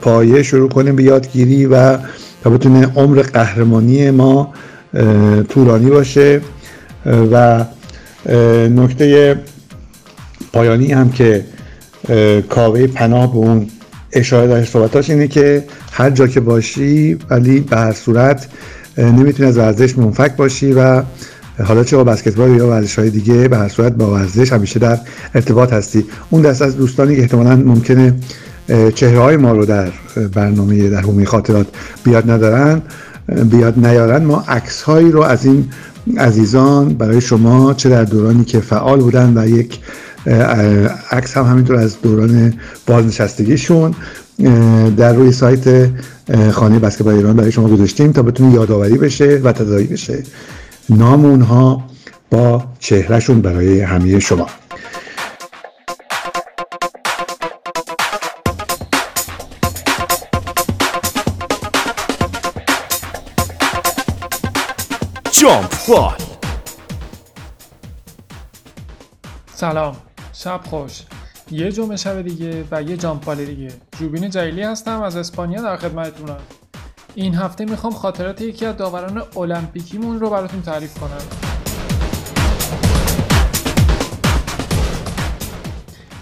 پایه 0.00 0.42
شروع 0.42 0.68
کنیم 0.68 0.96
به 0.96 1.02
یادگیری 1.02 1.66
و 1.66 1.98
تا 2.44 2.50
بتونه 2.50 2.86
عمر 2.94 3.22
قهرمانی 3.22 4.10
ما 4.10 4.54
طولانی 5.48 5.90
باشه. 5.90 6.40
و 7.06 7.64
نکته 8.68 9.36
پایانی 10.52 10.92
هم 10.92 11.10
که 11.10 11.44
کاوه 12.48 12.86
پناه 12.86 13.32
به 13.32 13.38
اون 13.38 13.66
اشاره 14.12 14.48
در 14.48 14.64
صحبتاش 14.64 15.10
اینه 15.10 15.28
که 15.28 15.64
هر 15.92 16.10
جا 16.10 16.26
که 16.26 16.40
باشی 16.40 17.18
ولی 17.30 17.60
به 17.60 17.76
هر 17.76 17.92
صورت 17.92 18.46
نمی‌تونی 18.98 19.48
از 19.48 19.58
ورزش 19.58 19.98
منفک 19.98 20.36
باشی 20.36 20.72
و 20.72 21.02
حالا 21.64 21.84
چه 21.84 21.96
با 21.96 22.04
بسکتبال 22.04 22.56
یا 22.56 22.68
ورزش 22.68 22.98
های 22.98 23.10
دیگه 23.10 23.48
به 23.48 23.56
هر 23.56 23.68
صورت 23.68 23.92
با 23.92 24.10
ورزش 24.10 24.52
همیشه 24.52 24.78
در 24.78 24.98
ارتباط 25.34 25.72
هستی. 25.72 26.04
اون 26.30 26.42
دست 26.42 26.62
از 26.62 26.76
دوستانی 26.76 27.16
که 27.16 27.22
احتمالا 27.22 27.56
ممکنه 27.56 28.14
چهره 28.94 29.18
های 29.18 29.36
ما 29.36 29.52
رو 29.52 29.66
در 29.66 29.90
برنامه 30.34 30.88
در 30.88 31.00
حومه 31.00 31.24
خاطرات 31.24 31.66
بیاد 32.04 32.30
ندارن 32.30 32.82
بیاد 33.50 33.86
نیارن. 33.86 34.24
ما 34.24 34.44
عکس 34.48 34.82
هایی 34.82 35.10
رو 35.10 35.22
از 35.22 35.46
این 35.46 35.68
عزیزان 36.18 36.88
برای 36.88 37.20
شما 37.20 37.74
چه 37.74 37.88
در 37.88 38.04
دورانی 38.04 38.44
که 38.44 38.60
فعال 38.60 39.00
بودن 39.00 39.32
و 39.36 39.48
یک 39.48 39.80
عکس 41.10 41.36
هم 41.36 41.44
همینطور 41.44 41.76
از 41.76 41.96
دوران 42.02 42.54
بازنشستگیشون 42.86 43.94
در 44.96 45.12
روی 45.12 45.32
سایت 45.32 45.90
خانه 46.50 46.78
بسکتبال 46.78 47.14
ایران 47.14 47.36
برای 47.36 47.52
شما 47.52 47.68
گذاشتیم 47.68 48.12
تا 48.12 48.22
بتونه 48.22 48.54
یادآوری 48.54 48.98
بشه 48.98 49.40
و 49.44 49.52
تدایی 49.52 49.86
بشه. 49.86 50.22
نام 50.90 51.24
اونها 51.24 51.84
با 52.30 52.64
چهرهشون 52.78 53.40
برای 53.40 53.80
همه 53.80 54.18
شما. 54.18 54.46
جامپ 65.40 65.74
بال 65.88 66.14
سلام 69.54 69.96
شب 70.32 70.60
خوش. 70.70 71.02
یه 71.50 71.72
جمعه 71.72 71.96
شب 71.96 72.22
دیگه 72.22 72.64
و 72.70 72.82
یه 72.82 72.96
جامپ 72.96 73.24
بال 73.24 73.44
دیگه. 73.44 73.72
جوبین 73.98 74.30
جلیلی 74.30 74.62
هستم 74.62 75.02
از 75.02 75.16
اسپانیا 75.16 75.62
در 75.62 75.76
خدمتتونم. 75.76 76.40
این 77.14 77.34
هفته 77.34 77.64
می‌خوام 77.64 77.92
خاطرات 77.92 78.40
یکی 78.40 78.66
از 78.66 78.76
داوران 78.76 79.22
المپیکیمون 79.36 80.20
رو 80.20 80.30
براتون 80.30 80.62
تعریف 80.62 80.98
کنم. 80.98 81.22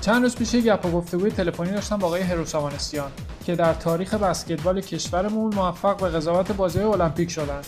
چند 0.00 0.22
روز 0.22 0.36
پیش 0.36 0.54
گپ 0.54 0.86
و 0.86 0.90
گفتگوی 0.90 1.30
تلفنی 1.30 1.70
داشتم 1.70 1.96
با 1.96 2.06
آقای 2.06 2.22
هروسامانسیان 2.22 3.10
که 3.44 3.56
در 3.56 3.74
تاریخ 3.74 4.14
بسکتبال 4.14 4.80
کشورمون 4.80 5.54
موفق 5.54 5.96
به 5.96 6.08
قضاوت 6.08 6.52
بازی 6.52 6.80
المپیک 6.80 7.30
شدن. 7.30 7.60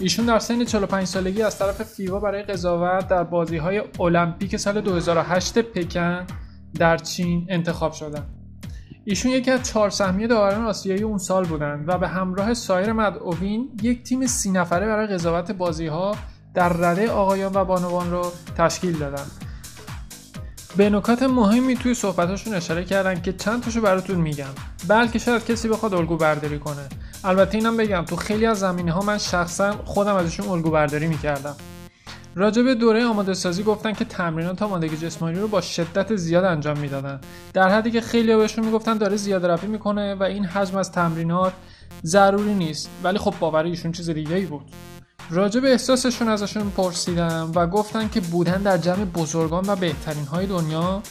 ایشون 0.00 0.26
در 0.26 0.38
سن 0.38 0.64
45 0.64 1.06
سالگی 1.06 1.42
از 1.42 1.58
طرف 1.58 1.82
فیوا 1.82 2.20
برای 2.20 2.42
قضاوت 2.42 3.08
در 3.08 3.24
بازی 3.24 3.56
های 3.56 3.82
المپیک 4.00 4.56
سال 4.56 4.80
2008 4.80 5.58
پکن 5.58 6.26
در 6.78 6.96
چین 6.96 7.46
انتخاب 7.48 7.92
شدند. 7.92 8.26
ایشون 9.04 9.32
یکی 9.32 9.50
از 9.50 9.62
چهار 9.62 9.90
سهمیه 9.90 10.26
داوران 10.26 10.64
آسیایی 10.64 11.02
اون 11.02 11.18
سال 11.18 11.44
بودند 11.44 11.88
و 11.88 11.98
به 11.98 12.08
همراه 12.08 12.54
سایر 12.54 12.92
مدعوین 12.92 13.68
یک 13.82 14.02
تیم 14.02 14.26
سی 14.26 14.50
نفره 14.50 14.86
برای 14.86 15.06
قضاوت 15.06 15.50
بازی 15.50 15.86
ها 15.86 16.16
در 16.54 16.68
رده 16.68 17.10
آقایان 17.10 17.52
و 17.54 17.64
بانوان 17.64 18.10
رو 18.10 18.32
تشکیل 18.56 18.98
دادن 18.98 19.24
به 20.76 20.90
نکات 20.90 21.22
مهمی 21.22 21.76
توی 21.76 21.94
صحبتاشون 21.94 22.54
اشاره 22.54 22.84
کردن 22.84 23.22
که 23.22 23.32
چند 23.32 23.62
تاشو 23.62 23.80
براتون 23.80 24.16
میگم. 24.16 24.54
بلکه 24.88 25.18
شاید 25.18 25.46
کسی 25.46 25.68
بخواد 25.68 25.94
الگو 25.94 26.16
برداری 26.16 26.58
کنه. 26.58 26.88
البته 27.24 27.58
اینم 27.58 27.76
بگم 27.76 28.04
تو 28.04 28.16
خیلی 28.16 28.46
از 28.46 28.58
زمینه 28.58 28.92
ها 28.92 29.00
من 29.00 29.18
شخصا 29.18 29.72
خودم 29.84 30.14
ازشون 30.14 30.48
الگو 30.48 30.70
برداری 30.70 31.06
می‌کردم. 31.06 31.56
راجع 32.34 32.62
به 32.62 32.74
دوره 32.74 33.04
آماده 33.04 33.34
سازی 33.34 33.62
گفتن 33.62 33.92
که 33.92 34.04
تمرینات 34.04 34.62
آمادگی 34.62 34.96
جسمانی 34.96 35.38
رو 35.38 35.48
با 35.48 35.60
شدت 35.60 36.16
زیاد 36.16 36.44
انجام 36.44 36.78
می‌دادن. 36.78 37.20
در 37.52 37.68
حدی 37.68 37.90
که 37.90 38.00
خیلی 38.00 38.36
بهشون 38.36 38.64
می‌گفتن 38.64 38.98
داره 38.98 39.16
زیاده 39.16 39.48
روی 39.48 39.68
می‌کنه 39.68 40.14
و 40.14 40.22
این 40.22 40.44
حجم 40.44 40.76
از 40.76 40.92
تمرینات 40.92 41.52
ضروری 42.04 42.54
نیست. 42.54 42.90
ولی 43.04 43.18
خب 43.18 43.34
باور 43.40 43.64
ایشون 43.64 43.92
چیز 43.92 44.10
دیگه 44.10 44.36
ای 44.36 44.46
بود. 44.46 44.64
راجع 45.30 45.60
به 45.60 45.70
احساسشون 45.70 46.28
ازشون 46.28 46.70
پرسیدم 46.70 47.52
و 47.54 47.66
گفتن 47.66 48.08
که 48.08 48.20
بودن 48.20 48.62
در 48.62 48.78
جمع 48.78 49.04
بزرگان 49.04 49.64
و 49.66 49.76
بهترین 49.76 50.24
های 50.24 50.46
دنیا 50.46 51.02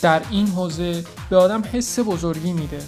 در 0.00 0.22
این 0.30 0.46
حوزه 0.46 1.04
به 1.30 1.36
آدم 1.36 1.62
حس 1.72 1.98
بزرگی 1.98 2.52
میده. 2.52 2.80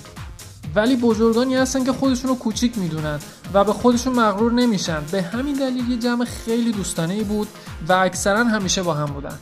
ولی 0.74 0.96
بزرگانی 0.96 1.56
هستن 1.56 1.84
که 1.84 1.92
خودشون 1.92 2.30
رو 2.30 2.36
کوچیک 2.36 2.78
می‌دونن 2.78 3.18
و 3.54 3.64
به 3.64 3.72
خودشون 3.72 4.12
مغرور 4.12 4.52
نمیشن. 4.52 5.00
به 5.12 5.22
همین 5.22 5.56
دلیل 5.56 5.90
یه 5.90 5.96
جمع 5.96 6.24
خیلی 6.24 6.72
دوستانه 6.72 7.22
بود 7.22 7.48
و 7.88 7.92
اکثرا 7.92 8.44
همیشه 8.44 8.82
با 8.82 8.94
هم 8.94 9.06
بودن. 9.06 9.38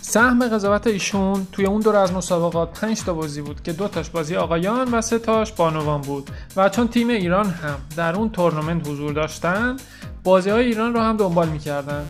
سهم 0.00 0.48
قضاوت 0.48 0.86
ایشون 0.86 1.46
توی 1.52 1.66
اون 1.66 1.80
دور 1.80 1.96
از 1.96 2.12
مسابقات 2.12 2.80
5 2.80 3.02
تا 3.02 3.14
بازی 3.14 3.42
بود 3.42 3.62
که 3.62 3.72
دو 3.72 3.88
تاش 3.88 4.10
بازی 4.10 4.36
آقایان 4.36 4.90
و 4.90 5.00
سه 5.00 5.18
تاش 5.18 5.52
بانوان 5.52 6.00
بود. 6.00 6.30
و 6.56 6.68
چون 6.68 6.88
تیم 6.88 7.08
ایران 7.08 7.50
هم 7.50 7.78
در 7.96 8.16
اون 8.16 8.30
تورنمنت 8.30 8.88
حضور 8.88 9.12
داشتن 9.12 9.76
بازی 10.26 10.50
های 10.50 10.66
ایران 10.66 10.94
رو 10.94 11.00
هم 11.00 11.16
دنبال 11.16 11.48
می‌کردن. 11.48 12.06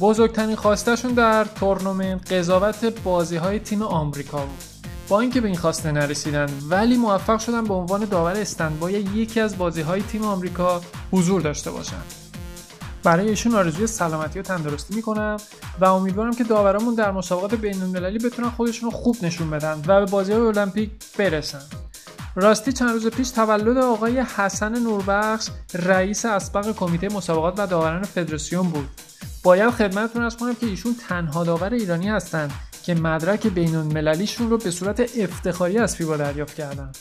بزرگترین 0.00 0.56
خواستشون 0.56 1.12
در 1.12 1.44
تورنمنت 1.44 2.32
قضاوت 2.32 2.84
بازی 2.84 3.36
های 3.36 3.58
تیم 3.58 3.82
آمریکا 3.82 4.38
بود. 4.38 4.62
با 5.08 5.20
اینکه 5.20 5.40
به 5.40 5.48
این 5.48 5.56
خواسته 5.56 5.92
نرسیدن 5.92 6.46
ولی 6.70 6.96
موفق 6.96 7.38
شدن 7.38 7.64
به 7.64 7.74
عنوان 7.74 8.04
داور 8.04 8.32
استندبای 8.32 8.92
یکی 8.92 9.40
از 9.40 9.58
بازی 9.58 9.80
های 9.80 10.02
تیم 10.02 10.22
آمریکا 10.22 10.80
حضور 11.12 11.40
داشته 11.40 11.70
باشن. 11.70 12.02
برای 13.02 13.28
ایشون 13.28 13.54
آرزوی 13.54 13.86
سلامتی 13.86 14.38
و 14.38 14.42
تندرستی 14.42 14.94
می‌کنم 14.94 15.36
و 15.80 15.84
امیدوارم 15.84 16.34
که 16.34 16.44
داورامون 16.44 16.94
در 16.94 17.10
مسابقات 17.10 17.54
بین 17.54 17.82
المللی 17.82 18.18
بتونن 18.18 18.50
خودشون 18.50 18.90
رو 18.90 18.96
خوب 18.96 19.16
نشون 19.22 19.50
بدن 19.50 19.82
و 19.86 20.00
به 20.00 20.06
بازی 20.10 20.32
های 20.32 20.42
المپیک 20.42 20.90
برسن. 21.18 21.62
راستی 22.36 22.72
چند 22.72 22.90
روز 22.90 23.06
پیش 23.06 23.30
تولد 23.30 23.78
آقای 23.78 24.20
حسن 24.20 24.78
نوربخش 24.78 25.48
رئیس 25.74 26.24
اسبق 26.24 26.72
کمیته 26.76 27.08
مسابقات 27.08 27.54
و 27.58 27.66
داوران 27.66 28.02
فدراسیون 28.02 28.70
بود. 28.70 28.88
باید 29.42 29.70
خدمتتون 29.70 30.22
ارز 30.22 30.36
کنم 30.36 30.54
که 30.54 30.66
ایشون 30.66 30.96
تنها 31.08 31.44
داور 31.44 31.74
ایرانی 31.74 32.08
هستند 32.08 32.52
که 32.82 32.94
مدرک 32.94 33.46
بین 33.46 33.76
المللیشون 33.76 34.50
رو 34.50 34.58
به 34.58 34.70
صورت 34.70 35.00
افتخاری 35.00 35.78
از 35.78 35.96
فیبا 35.96 36.16
دریافت 36.16 36.54
کردن. 36.54 36.92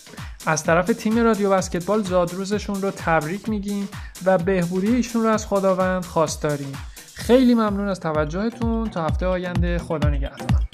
از 0.45 0.63
طرف 0.63 0.85
تیم 0.85 1.19
رادیو 1.19 1.49
بسکتبال 1.49 2.03
زادروزشون 2.03 2.81
رو 2.81 2.91
تبریک 2.91 3.49
میگیم 3.49 3.89
و 4.25 4.37
بهبودی 4.37 4.95
ایشون 4.95 5.23
رو 5.23 5.29
از 5.29 5.45
خداوند 5.45 6.05
خواست 6.05 6.41
داریم 6.41 6.73
خیلی 7.13 7.53
ممنون 7.53 7.87
از 7.87 7.99
توجهتون. 7.99 8.89
تا 8.89 9.05
هفته 9.05 9.25
آینده 9.25 9.77
خدا 9.79 10.09
نگهدار. 10.09 10.67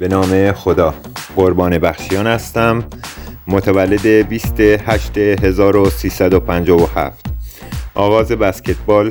به 0.00 0.08
نام 0.08 0.52
خدا. 0.52 0.94
قربان 1.36 1.78
بخشیان 1.78 2.26
هستم. 2.26 2.84
متولد 3.46 4.28
28 4.28 5.18
1357 5.18 7.26
آغاز 7.94 8.32
بسکتبال 8.32 9.10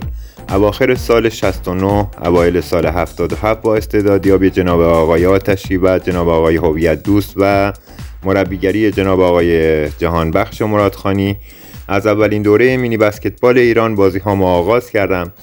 اواخر 0.49 0.95
سال 0.95 1.29
69 1.29 2.07
اوایل 2.23 2.61
سال 2.61 2.85
77 2.85 3.61
با 3.61 3.75
استعدادیابی 3.75 4.49
جناب 4.49 4.81
آقای 4.81 5.25
آتشی 5.25 5.77
و 5.77 5.99
جناب 5.99 6.29
آقای 6.29 6.55
هویت 6.55 7.03
دوست 7.03 7.33
و 7.37 7.73
مربیگری 8.23 8.91
جناب 8.91 9.21
آقای 9.21 9.89
جهان 9.89 10.31
بخش 10.31 10.61
مرادخانی 10.61 11.37
از 11.87 12.07
اولین 12.07 12.41
دوره 12.41 12.77
مینی 12.77 12.97
بسکتبال 12.97 13.57
ایران 13.57 13.95
بازی 13.95 14.19
ها 14.19 14.31
آغاز 14.31 14.89
کردم 14.89 15.33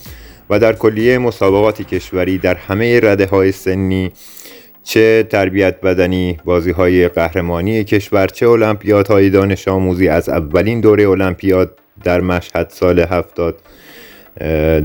و 0.50 0.58
در 0.58 0.72
کلیه 0.72 1.18
مسابقات 1.18 1.82
کشوری 1.82 2.38
در 2.38 2.54
همه 2.54 3.00
رده 3.00 3.26
های 3.26 3.52
سنی 3.52 4.12
چه 4.86 5.22
تربیت 5.30 5.80
بدنی 5.80 6.38
بازی 6.44 6.70
های 6.70 7.08
قهرمانی 7.08 7.84
کشور 7.84 8.26
چه 8.26 8.48
المپیاد 8.48 9.08
های 9.08 9.30
دانش 9.30 9.68
آموزی. 9.68 10.08
از 10.08 10.28
اولین 10.28 10.80
دوره 10.80 11.08
المپیاد 11.08 11.78
در 12.04 12.20
مشهد 12.20 12.70
سال 12.70 12.98
هفتاد 12.98 13.58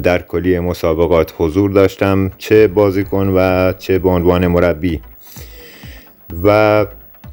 در 0.03 0.21
کلیه 0.21 0.59
مسابقات 0.59 1.33
حضور 1.37 1.71
داشتم. 1.71 2.31
چه 2.37 2.67
بازیکن 2.67 3.33
و 3.35 3.73
چه 3.73 3.99
به 3.99 4.09
عنوان 4.09 4.47
مربی. 4.47 5.01
و 6.43 6.85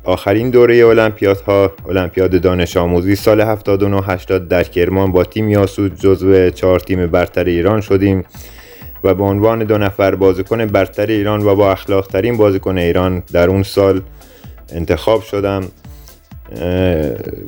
آخرین 0.04 0.50
دوره 0.50 0.86
المپیاد 0.86 1.40
ها 1.40 1.72
المپیاد 1.88 2.40
دانش 2.40 2.76
آموزی 2.76 3.16
سال 3.16 3.40
79 3.40 4.02
80 4.06 4.48
در 4.48 4.64
کرمان 4.64 5.12
با 5.12 5.24
تیم 5.24 5.48
یاسود 5.48 5.94
جزو 5.94 6.50
چهار 6.50 6.80
تیم 6.80 7.06
برتر 7.06 7.44
ایران 7.44 7.80
شدیم. 7.80 8.24
و 9.04 9.14
به 9.14 9.24
عنوان 9.24 9.64
دو 9.64 9.78
نفر 9.78 10.14
بازیکن 10.14 10.66
برتر 10.66 11.06
ایران 11.06 11.42
و 11.42 11.54
با 11.54 11.72
اخلاق 11.72 12.06
ترین 12.06 12.36
بازیکن 12.36 12.78
ایران 12.78 13.22
در 13.32 13.50
اون 13.50 13.62
سال 13.62 14.02
انتخاب 14.72 15.22
شدم. 15.22 15.64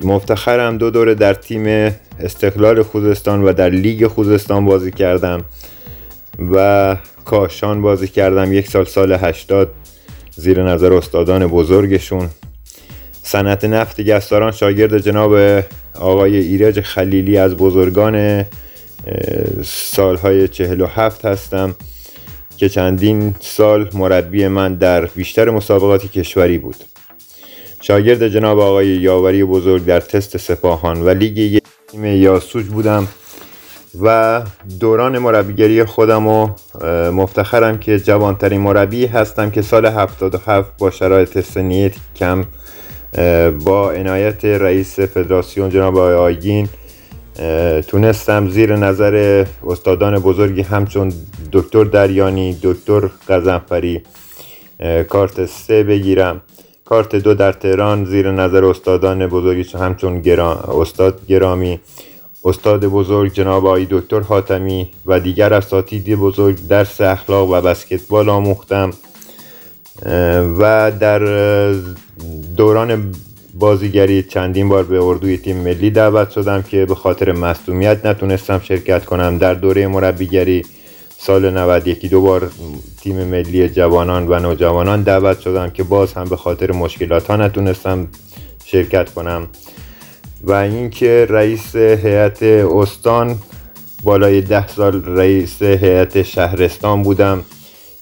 مفتخرم 0.05 0.79
دو 0.79 0.91
دوره 0.91 1.15
در 1.15 1.35
تیم 1.35 1.95
استقلال 2.21 2.83
خوزستان 2.83 3.43
و 3.43 3.53
در 3.53 3.71
لیگ 3.71 4.07
خوزستان 4.07 4.65
بازی 4.65 4.91
کردم 4.91 5.45
و 6.55 6.97
کاشان 7.25 7.83
بازی 7.83 8.09
کردم. 8.09 8.53
یک 8.53 8.69
سال 8.69 8.85
سال 8.85 9.13
80 9.13 9.71
زیر 10.37 10.63
نظر 10.63 10.93
استادان 10.93 11.47
بزرگشون. 11.47 12.29
صنعت 13.23 13.65
نفت 13.65 14.01
گستاران 14.01 14.53
شاگرد 14.53 14.99
جناب 14.99 15.63
آقای 15.95 16.37
ایرج 16.37 16.81
خلیلی 16.81 17.39
از 17.39 17.57
بزرگان 17.57 18.45
سالهای 19.65 20.49
چهل 20.49 20.81
و 20.81 20.87
هفت 20.87 21.25
هستم 21.25 21.75
که 22.57 22.69
چندین 22.69 23.35
سال 23.41 23.91
مربی 23.95 24.49
من 24.49 24.75
در 24.75 25.07
بیشتر 25.07 25.51
مسابقات 25.51 26.07
کشوری 26.07 26.59
بود. 26.59 26.77
شاگرد 27.81 28.29
جناب 28.29 28.59
آقای 28.59 28.87
یاوری 28.87 29.45
بزرگ 29.45 29.85
در 29.85 30.01
تست 30.01 30.37
سپاهان 30.37 31.03
و 31.03 31.09
لیگ 31.09 31.63
تیم 31.89 32.05
یاسوج 32.05 32.67
بودم 32.67 33.09
و 34.03 34.43
دوران 34.81 35.19
مربیگری 35.19 35.85
خودم 35.85 36.27
و 36.27 36.49
مفتخرم 37.13 37.79
که 37.79 38.01
جوانترین 38.01 38.61
مربی 38.61 39.07
هستم 39.07 39.51
که 39.51 39.63
سال 39.63 39.87
77 39.87 40.77
با 40.79 40.91
شرایط 40.91 41.41
سنی 41.41 41.91
کم 42.17 42.45
با 43.65 43.93
عنایت 43.93 44.45
رئیس 44.45 45.01
فدراسیون 45.01 45.71
جناب 45.71 45.99
آقای 45.99 46.15
آیگین 46.15 46.69
تونستم 47.87 48.49
زیر 48.51 48.77
نظر 48.77 49.47
استادان 49.67 50.19
بزرگی 50.19 50.63
همچون 50.63 51.13
دکتر 51.53 51.85
دریانی 51.85 52.59
دکتر 52.63 53.01
قزنفری 53.29 54.03
کارت 55.09 55.47
سه 55.47 55.83
بگیرم. 55.83 56.41
کارت 56.85 57.17
دو 57.17 57.35
در 57.35 57.53
تهران 57.53 58.05
زیر 58.05 58.31
نظر 58.31 58.65
استادان 58.65 59.27
بزرگی 59.27 59.79
همچون 59.79 60.23
استاد 60.81 61.27
گرامی 61.27 61.81
استاد 62.45 62.87
بزرگ 62.87 63.33
جناب 63.33 63.67
آقای 63.67 63.87
دکتر 63.91 64.21
حاتمی 64.21 64.91
و 65.07 65.21
دیگر 65.21 65.55
اساتید 65.55 66.15
بزرگ 66.15 66.69
درس 66.69 67.01
اخلاق 67.01 67.51
و 67.51 67.61
بسکتبال 67.61 68.29
آموختم. 68.29 68.91
و 70.59 70.93
در 71.01 71.19
دوران 72.57 73.13
بازیگری 73.61 74.23
چندین 74.23 74.69
بار 74.69 74.85
به 74.85 75.03
اردوی 75.03 75.37
تیم 75.37 75.57
ملی 75.57 75.91
دعوت 75.91 76.31
شدم 76.31 76.63
که 76.63 76.87
به 76.87 76.95
خاطر 76.95 77.33
مصدومیت 77.33 78.07
نتونستم 78.07 78.61
شرکت 78.65 79.05
کنم. 79.05 79.39
در 79.39 79.55
دوره 79.55 79.87
مربیگری 79.87 80.63
سال 81.19 81.51
91 81.51 82.07
دو 82.07 82.21
بار 82.21 82.51
تیم 83.01 83.25
ملی 83.25 83.69
جوانان 83.69 84.27
و 84.29 84.41
نوجوانان 84.41 85.03
دعوت 85.03 85.41
شدم 85.41 85.71
که 85.71 85.83
باز 85.83 86.13
هم 86.13 86.25
به 86.25 86.37
خاطر 86.37 86.73
مشکلات 86.73 87.31
ها 87.31 87.37
نتونستم 87.37 88.09
شرکت 88.65 89.11
کنم. 89.11 89.47
و 90.43 90.53
اینکه 90.53 91.27
رئیس 91.31 91.77
هیئت 91.77 92.43
استان 92.43 93.39
بالای 94.05 94.41
ده 94.41 94.69
سال 94.69 95.05
رئیس 95.05 95.63
هیئت 95.63 96.23
شهرستان 96.23 97.03
بودم. 97.03 97.45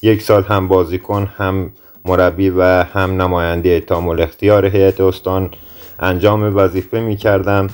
یک 0.02 0.22
سال 0.22 0.42
هم 0.42 0.68
بازیکن 0.68 1.28
هم 1.36 1.70
مربی 2.08 2.50
و 2.50 2.62
هم 2.82 3.22
نماینده 3.22 3.80
تامل 3.80 4.20
اختیار 4.20 4.66
هیئت 4.66 5.00
استان 5.00 5.50
انجام 5.98 6.56
وظیفه 6.56 7.00
می 7.00 7.16
کردم 7.16 7.66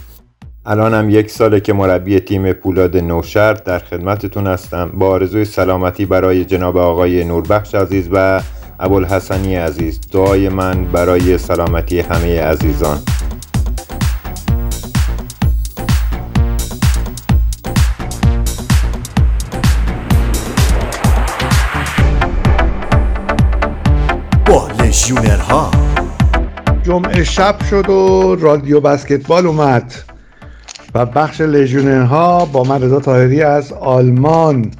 الانم 0.67 1.11
یک 1.11 1.31
ساله 1.31 1.61
که 1.61 1.73
مربی 1.73 2.21
تیم 2.21 2.53
پولاد 2.53 2.97
نوشرد 2.97 3.65
در 3.65 3.79
خدمتتون 3.79 4.47
هستم. 4.47 4.91
با 4.95 5.09
آرزوی 5.09 5.45
سلامتی 5.45 6.07
برای 6.07 6.45
جناب 6.45 6.77
آقای 6.77 7.25
نوربخش 7.25 7.75
عزیز 7.75 8.09
و 8.13 8.41
ابوالحسنی 8.81 9.57
عزیز. 9.57 10.01
دعای 10.13 10.49
من 10.49 10.85
برای 10.85 11.39
سلامتی 11.39 12.01
همه 12.01 12.41
عزیزان. 12.41 12.99
لژیونرها 25.05 25.71
جمعه 26.83 27.25
شب 27.25 27.57
شد 27.71 27.91
و 27.91 28.37
رادیو 28.41 28.81
بسکتبال 28.81 29.47
اومد 29.47 29.95
و 30.95 31.07
بخش 31.07 31.41
لژیونرها 31.41 32.45
با 32.45 32.63
من 32.65 32.83
رضا 32.83 33.01
طاهری 33.01 33.43
از 33.43 33.73
آلمان. 33.73 34.71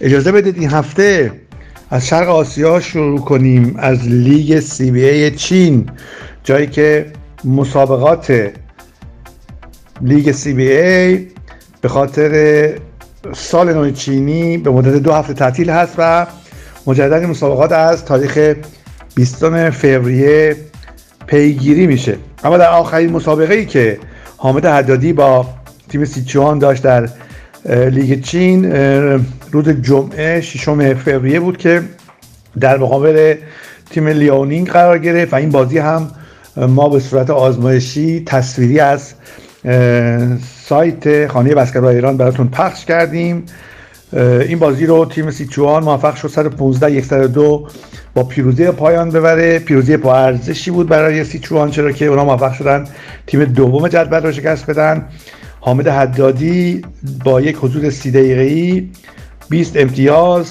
اجازه 0.00 0.32
بدید 0.32 0.58
این 0.58 0.70
هفته 0.70 1.32
از 1.90 2.06
شرق 2.06 2.28
آسیا 2.28 2.80
شروع 2.80 3.20
کنیم 3.20 3.74
از 3.78 4.08
لیگ 4.08 4.60
CBA 4.60 5.30
چین 5.30 5.90
جایی 6.44 6.66
که 6.66 7.12
مسابقات 7.44 8.50
لیگ 10.00 10.32
CBA 10.32 11.26
به 11.80 11.88
خاطر 11.88 12.72
سال 13.34 13.74
نو 13.74 13.90
چینی 13.90 14.58
به 14.58 14.70
مدت 14.70 14.94
دو 14.94 15.12
هفته 15.12 15.34
تعطیل 15.34 15.70
هست 15.70 15.94
و 15.98 16.26
مجدد 16.86 17.22
مسابقات 17.22 17.72
از 17.72 18.04
تاریخ 18.04 18.54
20 19.18 19.70
فوریه 19.70 20.56
پیگیری 21.26 21.86
میشه. 21.86 22.16
اما 22.44 22.58
در 22.58 22.70
آخرین 22.70 23.12
مسابقه 23.12 23.54
ای 23.54 23.66
که 23.66 23.98
حامد 24.36 24.66
حدادی 24.66 25.12
با 25.12 25.46
تیم 25.88 26.04
سیچوان 26.04 26.58
داشت 26.58 26.82
در 26.82 27.08
لیگ 27.90 28.22
چین 28.22 28.72
روز 29.52 29.68
جمعه 29.68 30.40
ششم 30.40 30.94
فوریه 30.94 31.40
بود 31.40 31.56
که 31.56 31.82
در 32.60 32.78
مقابل 32.78 33.34
تیم 33.90 34.08
لیونینگ 34.08 34.68
قرار 34.68 34.98
گرفت 34.98 35.32
و 35.32 35.36
این 35.36 35.50
بازی 35.50 35.78
هم 35.78 36.10
ما 36.56 36.88
به 36.88 37.00
صورت 37.00 37.30
آزمایشی 37.30 38.22
تصویری 38.26 38.80
از 38.80 39.12
سایت 40.64 41.26
خانه 41.26 41.54
بسکتبال 41.54 41.94
ایران 41.94 42.16
براتون 42.16 42.48
پخش 42.48 42.84
کردیم. 42.84 43.42
این 44.12 44.58
بازی 44.58 44.86
رو 44.86 45.04
تیم 45.04 45.30
سیچوان 45.30 45.84
موفق 45.84 46.14
شد. 46.14 46.28
115 46.28 47.02
102 47.02 47.68
با 48.18 48.24
پیروزی 48.24 48.70
پایان 48.70 49.10
ببره. 49.10 49.58
پیروزی 49.58 49.96
با 49.96 50.16
ارزشی 50.16 50.70
بود 50.70 50.88
برای 50.88 51.24
سیچوان 51.24 51.70
چرا 51.70 51.92
که 51.92 52.06
اونا 52.06 52.24
موفق 52.24 52.52
شدن 52.52 52.84
تیم 53.26 53.44
دوم 53.44 53.88
جدول 53.88 54.22
رو 54.22 54.32
شکست 54.32 54.66
بدن. 54.66 55.06
حامد 55.60 55.88
حدادی 55.88 56.82
با 57.24 57.40
یک 57.40 57.56
حضور 57.56 57.90
سی 57.90 58.10
دقیقه 58.10 58.40
ای 58.40 58.88
20 59.48 59.76
امتیاز 59.76 60.46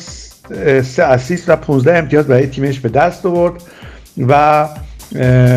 3 0.84 1.04
اسیست 1.04 1.50
و 1.50 1.56
15 1.56 1.98
امتیاز 1.98 2.28
برای 2.28 2.48
تیمش 2.48 2.80
به 2.80 2.90
دست 2.90 3.26
آورد 3.26 3.54
و 4.28 4.68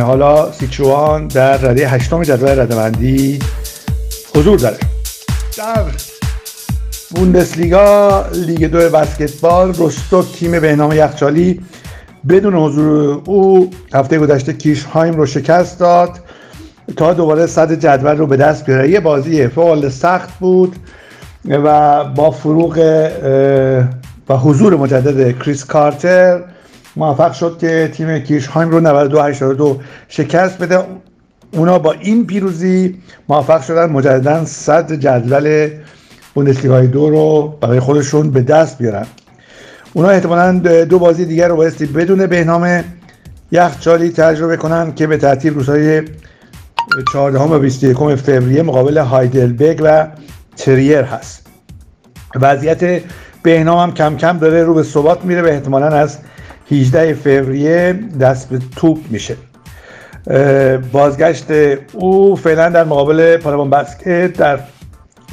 حالا 0.03 0.53
سیچوان 0.53 1.27
در 1.27 1.57
رده 1.57 1.89
هشتم 1.89 2.23
جدول 2.23 2.61
ردبندی 2.61 3.39
حضور 4.35 4.59
داره. 4.59 4.77
در 5.59 5.85
بوندسلیگا 7.11 8.25
لیگ 8.47 8.65
دو 8.65 8.79
بسکتبال 8.79 9.75
روستوک 9.75 10.33
تیم 10.33 10.61
به 10.61 10.77
نام 10.77 10.93
یخچالی 10.93 11.61
بدون 12.29 12.55
حضور 12.55 13.23
او 13.27 13.71
هفته 13.95 14.19
گذشته 14.19 14.53
کیشهایم 14.53 15.15
رو 15.15 15.27
شکست 15.27 15.79
داد 15.79 16.11
تا 16.97 17.13
دوباره 17.13 17.47
صد 17.47 17.73
جدول 17.73 18.17
رو 18.17 18.27
به 18.27 18.37
دست 18.37 18.67
بیاره. 18.67 18.91
یه 18.91 19.01
بازی 19.01 19.49
فعال 19.49 19.89
سخت 19.89 20.39
بود 20.39 20.77
و 21.49 22.05
با 22.05 22.31
فروغ 22.31 22.79
و 24.29 24.37
حضور 24.37 24.77
مجدد 24.77 25.39
کریس 25.39 25.65
کارتر 25.65 26.41
موفق 26.97 27.33
شد 27.33 27.59
که 27.61 27.91
تیم 27.95 28.19
کیشهایم 28.19 28.71
رو 28.71 28.81
92 28.81 29.23
82 29.23 29.81
شکست 30.09 30.59
بده. 30.59 30.79
اونا 31.53 31.79
با 31.79 31.93
این 31.93 32.27
پیروزی 32.27 32.99
موفق 33.29 33.63
شدن 33.63 33.91
مجددا 33.91 34.45
صد 34.45 34.93
جدول 34.93 35.69
بوندسلیگای 36.35 36.87
دو 36.87 37.11
رو 37.11 37.55
برای 37.61 37.81
خودشون 37.81 38.31
به 38.31 38.43
دست 38.43 38.79
بیارن. 38.79 39.07
اونا 39.93 40.09
احتمالا 40.09 40.59
دو 40.85 40.99
بازی 40.99 41.25
دیگر 41.25 41.49
رو 41.49 41.57
بایستی 41.57 41.87
بدون 41.87 42.27
بهنام 42.27 42.85
یخچالی 43.53 44.11
تجربه 44.11 44.57
کنن 44.57 44.95
که 44.95 45.07
به 45.07 45.17
ترتیب 45.17 45.55
روزهای 45.55 46.03
14 47.13 47.39
و 47.39 47.59
21 47.59 47.97
فوریه 47.97 48.63
مقابل 48.63 48.99
هایدلبرگ 48.99 49.81
و 49.85 50.07
تریر 50.57 51.03
هست. 51.03 51.47
وضعیت 52.41 53.03
بهنام 53.43 53.79
هم 53.79 53.95
کم 53.95 54.17
کم 54.17 54.39
داره 54.39 54.65
رو 54.65 54.75
به 54.75 54.83
ثبات 54.83 55.25
میره 55.25 55.43
و 55.43 55.47
احتمالا 55.47 55.87
از 55.87 56.19
18 56.71 57.15
فوریه 57.15 57.93
دست 58.21 58.49
به 58.49 58.59
توپ 58.77 58.99
میشه. 59.11 59.37
بازگشت 60.93 61.47
او 61.93 62.37
فعلا 62.37 62.69
در 62.69 62.85
مقابل 62.85 63.37
پارابان 63.37 63.71
بسکت 63.71 64.33
در 64.33 64.59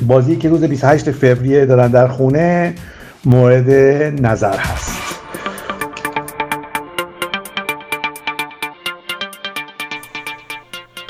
بازی 0.01 0.35
که 0.35 0.49
روز 0.49 0.63
28 0.63 1.11
فوریه 1.11 1.65
دارن 1.65 1.87
در 1.87 2.07
خونه 2.07 2.73
مورد 3.25 3.69
نظر 4.25 4.57
هست. 4.57 5.07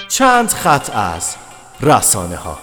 چند 0.08 0.50
خط 0.50 0.90
از 0.96 1.36
رسانه 1.82 2.36
ها 2.36 2.58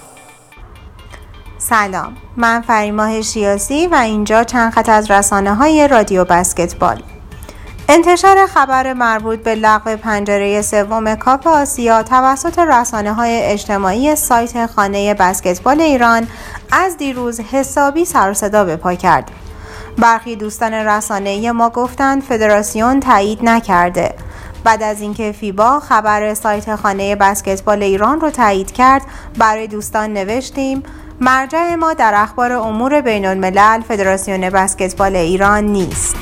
سلام 1.59 2.17
من 2.37 2.61
فریماه 2.61 3.23
شیاسی 3.23 3.87
و 3.87 3.95
اینجا 3.95 4.45
چند 4.45 4.73
خط 4.73 4.89
از 4.89 5.11
رسانه 5.11 5.55
های 5.55 5.89
رادیو 5.89 6.25
بسکتبال. 6.25 7.03
انتشار 7.89 8.47
خبر 8.47 8.93
مربوط 8.93 9.39
به 9.39 9.55
لغو 9.55 9.97
پنجره 9.97 10.63
سوم 10.63 11.15
کاپ 11.15 11.47
آسیا 11.47 12.03
توسط 12.03 12.59
رسانه 12.59 13.13
های 13.13 13.43
اجتماعی 13.43 14.17
سایت 14.17 14.67
خانه 14.67 15.15
بسکتبال 15.15 15.81
ایران 15.81 16.27
از 16.73 16.97
دیروز 16.97 17.41
حسابی 17.41 18.05
سر 18.05 18.33
صدا 18.33 18.65
به 18.65 18.77
پا 18.77 18.95
کرد. 18.95 19.31
برخی 19.99 20.37
دوستان 20.37 20.73
رسانه 20.73 21.53
ما 21.53 21.71
گفتند 21.71 22.23
فدراسیون 22.23 23.01
تایید 23.01 23.39
نکرده. 23.43 24.15
بعد 24.65 24.83
از 24.83 25.01
اینکه 25.01 25.33
فیبا 25.33 25.81
خبر 25.81 26.35
سایت 26.35 26.77
خانه 26.77 27.17
بسکتبال 27.17 27.83
ایران 27.83 28.21
رو 28.21 28.31
تایید 28.31 28.73
کرد 28.73 29.03
برای 29.39 29.67
دوستان 29.67 30.13
نوشتیم 30.13 30.83
مرجع 31.21 31.75
ما 31.75 31.93
در 31.93 32.13
اخبار 32.17 32.53
امور 32.53 33.01
بین 33.01 33.27
الملل 33.27 33.81
فدراسیون 33.81 34.51
بسکتبال 34.51 35.17
ایران 35.17 35.65
نیست. 35.65 36.17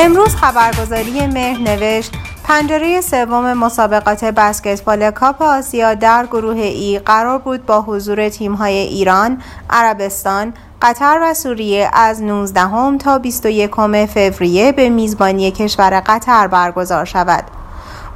امروز 0.00 0.34
خبرگزاری 0.34 1.26
مهر 1.26 1.60
نوشت 1.60 2.12
پنجره 2.44 3.00
سوم 3.00 3.52
مسابقات 3.52 4.24
بسکتبال 4.24 5.10
کاپ 5.10 5.42
آسیا 5.42 5.94
در 5.94 6.26
گروه 6.26 6.60
ای 6.60 6.98
قرار 6.98 7.38
بود 7.38 7.66
با 7.66 7.82
حضور 7.82 8.28
تیم‌های 8.28 8.74
ایران، 8.74 9.42
عربستان، 9.70 10.54
قطر 10.82 11.18
و 11.22 11.34
سوریه 11.34 11.90
از 11.92 12.22
19 12.22 12.60
هم 12.60 12.98
تا 12.98 13.18
21 13.18 14.06
فوریه 14.06 14.72
به 14.72 14.88
میزبانی 14.88 15.50
کشور 15.50 16.02
قطر 16.06 16.46
برگزار 16.46 17.04
شود. 17.04 17.44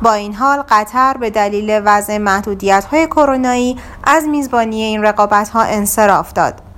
با 0.02 0.12
این 0.12 0.34
حال 0.34 0.62
قطر 0.68 1.16
به 1.20 1.30
دلیل 1.30 1.80
وضع 1.84 2.18
محدودیت 2.18 2.84
های 2.84 3.06
کرونایی 3.06 3.78
از 4.04 4.24
میزبانی 4.24 4.82
این 4.82 5.02
رقابت 5.02 5.48
ها 5.48 5.62
انصراف 5.62 6.32
داد. 6.32 6.71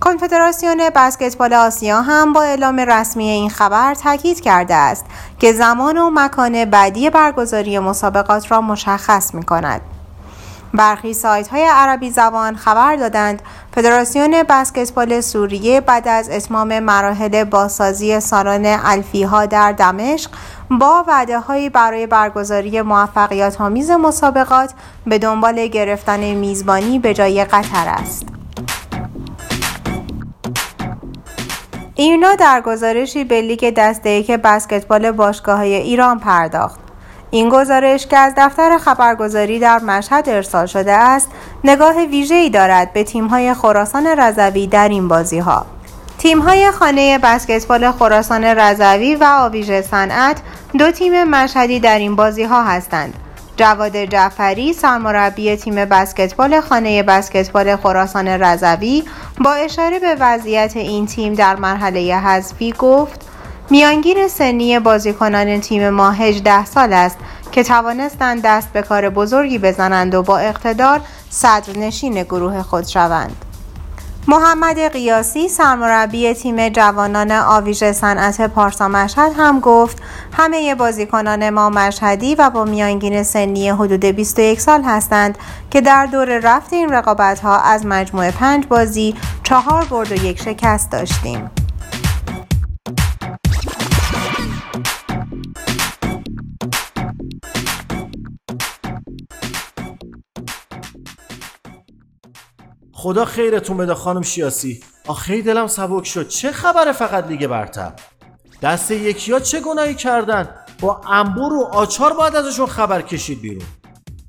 کنفدراسیون 0.00 0.90
بسکتبال 0.94 1.52
آسیا 1.52 2.02
هم 2.02 2.32
با 2.32 2.42
اعلام 2.42 2.80
رسمی 2.80 3.28
این 3.28 3.50
خبر 3.50 3.94
تاکید 3.94 4.40
کرده 4.40 4.74
است 4.74 5.04
که 5.38 5.52
زمان 5.52 5.98
و 5.98 6.10
مکان 6.12 6.64
بعدی 6.64 7.10
برگزاری 7.10 7.78
مسابقات 7.78 8.50
را 8.52 8.60
مشخص 8.60 9.34
می 9.34 9.42
کند. 9.42 9.80
برخی 10.74 11.14
سایت 11.14 11.48
های 11.48 11.66
عربی 11.72 12.10
زبان 12.10 12.56
خبر 12.56 12.96
دادند 12.96 13.42
فدراسیون 13.74 14.42
بسکتبال 14.42 15.20
سوریه 15.20 15.80
بعد 15.80 16.08
از 16.08 16.30
اتمام 16.30 16.78
مراحل 16.78 17.44
بازسازی 17.44 18.20
سالن 18.20 18.78
الفیها 18.84 19.46
در 19.46 19.72
دمشق 19.72 20.30
با 20.70 21.04
وعده 21.08 21.40
هایی 21.40 21.68
برای 21.68 22.06
برگزاری 22.06 22.82
موفقیت 22.82 23.60
آمیز 23.60 23.90
مسابقات 23.90 24.72
به 25.06 25.18
دنبال 25.18 25.66
گرفتن 25.66 26.34
میزبانی 26.34 26.98
به 26.98 27.14
جای 27.14 27.44
قطر 27.44 27.88
است. 27.88 28.39
ایرنا 32.00 32.34
در 32.34 32.60
گزارشی 32.60 33.24
به 33.24 33.42
لیگ 33.42 33.74
دسته 33.76 34.10
یک 34.10 34.30
بسکتبال 34.30 35.10
باشگاه 35.10 35.56
های 35.56 35.74
ایران 35.74 36.18
پرداخت. 36.18 36.78
این 37.30 37.48
گزارش 37.48 38.06
که 38.06 38.18
از 38.18 38.32
دفتر 38.36 38.78
خبرگزاری 38.78 39.58
در 39.58 39.78
مشهد 39.78 40.28
ارسال 40.28 40.66
شده 40.66 40.92
است، 40.92 41.30
نگاه 41.64 42.04
ویژه‌ای 42.04 42.50
دارد 42.50 42.92
به 42.92 43.04
تیم‌های 43.04 43.54
خراسان 43.54 44.06
رضوی 44.06 44.66
در 44.66 44.88
این 44.88 45.08
بازی‌ها. 45.08 45.66
تیم‌های 46.18 46.70
خانه 46.70 47.18
بسکتبال 47.18 47.92
خراسان 47.92 48.44
رضوی 48.44 49.14
و 49.14 49.24
آویژه 49.24 49.82
صنعت 49.82 50.36
دو 50.78 50.90
تیم 50.90 51.24
مشهدی 51.24 51.80
در 51.80 51.98
این 51.98 52.16
بازی‌ها 52.16 52.62
هستند. 52.62 53.14
جواد 53.60 54.04
جعفری 54.04 54.72
سرمربی 54.72 55.56
تیم 55.56 55.74
بسکتبال 55.74 56.60
خانه 56.60 57.02
بسکتبال 57.02 57.76
خراسان 57.76 58.28
رضوی 58.28 59.02
با 59.44 59.52
اشاره 59.52 59.98
به 59.98 60.16
وضعیت 60.20 60.76
این 60.76 61.06
تیم 61.06 61.34
در 61.34 61.56
مرحله 61.56 62.16
حذفی 62.16 62.72
گفت 62.78 63.20
میانگین 63.70 64.28
سنی 64.28 64.78
بازیکنان 64.78 65.60
تیم 65.60 65.90
ما 65.90 66.10
18 66.10 66.64
سال 66.64 66.92
است 66.92 67.16
که 67.52 67.62
توانستند 67.62 68.42
دست 68.42 68.72
به 68.72 68.82
کار 68.82 69.10
بزرگی 69.10 69.58
بزنند 69.58 70.14
و 70.14 70.22
با 70.22 70.38
اقتدار 70.38 71.00
صدرنشین 71.30 72.22
گروه 72.22 72.62
خود 72.62 72.86
شوند. 72.86 73.49
محمد 74.28 74.78
قیاسی 74.78 75.48
سرمربی 75.48 76.34
تیم 76.34 76.68
جوانان 76.68 77.32
آویژه 77.32 77.92
صنعت 77.92 78.40
پارسا 78.40 78.88
مشهد 78.88 79.32
هم 79.36 79.60
گفت 79.60 80.02
همه 80.32 80.74
بازیکنان 80.74 81.50
ما 81.50 81.70
مشهدی 81.70 82.34
و 82.34 82.50
با 82.50 82.64
میانگین 82.64 83.22
سنی 83.22 83.70
حدود 83.70 84.04
21 84.04 84.60
سال 84.60 84.82
هستند 84.82 85.38
که 85.70 85.80
در 85.80 86.06
دور 86.06 86.38
رفت 86.38 86.72
این 86.72 86.92
رقابت 86.92 87.40
ها 87.40 87.60
از 87.60 87.86
مجموعه 87.86 88.30
پنج 88.30 88.66
بازی 88.66 89.14
چهار 89.42 89.84
برد 89.84 90.12
و 90.12 90.14
یک 90.14 90.42
شکست 90.42 90.90
داشتیم. 90.90 91.50
خدا 103.00 103.24
خیرتون 103.24 103.76
بده 103.76 103.94
خانم 103.94 104.22
شیاسی. 104.22 104.80
آخه 105.06 105.42
دلم 105.42 105.66
سبک 105.66 106.04
شد. 106.04 106.28
چه 106.28 106.52
خبره 106.52 106.92
فقط 106.92 107.26
لیگ 107.26 107.46
برتر؟ 107.46 107.92
دست 108.62 108.90
یکی 108.90 109.32
ها 109.32 109.40
چه 109.40 109.60
گناهی 109.60 109.94
کردن؟ 109.94 110.48
با 110.80 111.00
انبور 111.08 111.52
و 111.52 111.62
آچار 111.72 112.12
باید 112.12 112.36
ازشون 112.36 112.66
خبر 112.66 113.02
کشید 113.02 113.40
بیرون. 113.40 113.62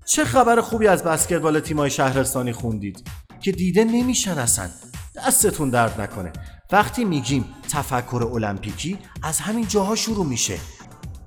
چه 0.06 0.26
خبر 0.26 0.62
خوبی 0.62 0.88
از 0.88 1.04
بسکتبال 1.04 1.60
تیمای 1.60 1.90
شهرستانی 1.90 2.54
خوندید؟ 2.54 3.08
که 3.42 3.52
دیده 3.52 3.84
نمیشن 3.84 4.38
اصلا. 4.38 4.70
دستتون 5.16 5.70
درد 5.70 6.02
نکنه. 6.02 6.34
وقتی 6.72 7.06
میگیم 7.06 7.46
تفکر 7.72 8.30
المپیکی 8.34 9.00
از 9.24 9.40
همین 9.40 9.68
جاها 9.68 9.96
شروع 9.96 10.26
میشه. 10.26 10.58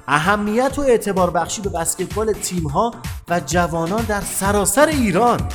اهمیت 0.08 0.78
و 0.78 0.80
اعتبار 0.80 1.30
بخشی 1.30 1.62
به 1.62 1.68
بسکتبال 1.68 2.32
تیم 2.32 2.66
ها 2.66 2.94
و 3.28 3.40
جوانان 3.40 4.04
در 4.04 4.20
سراسر 4.20 4.86
ایران. 4.86 5.48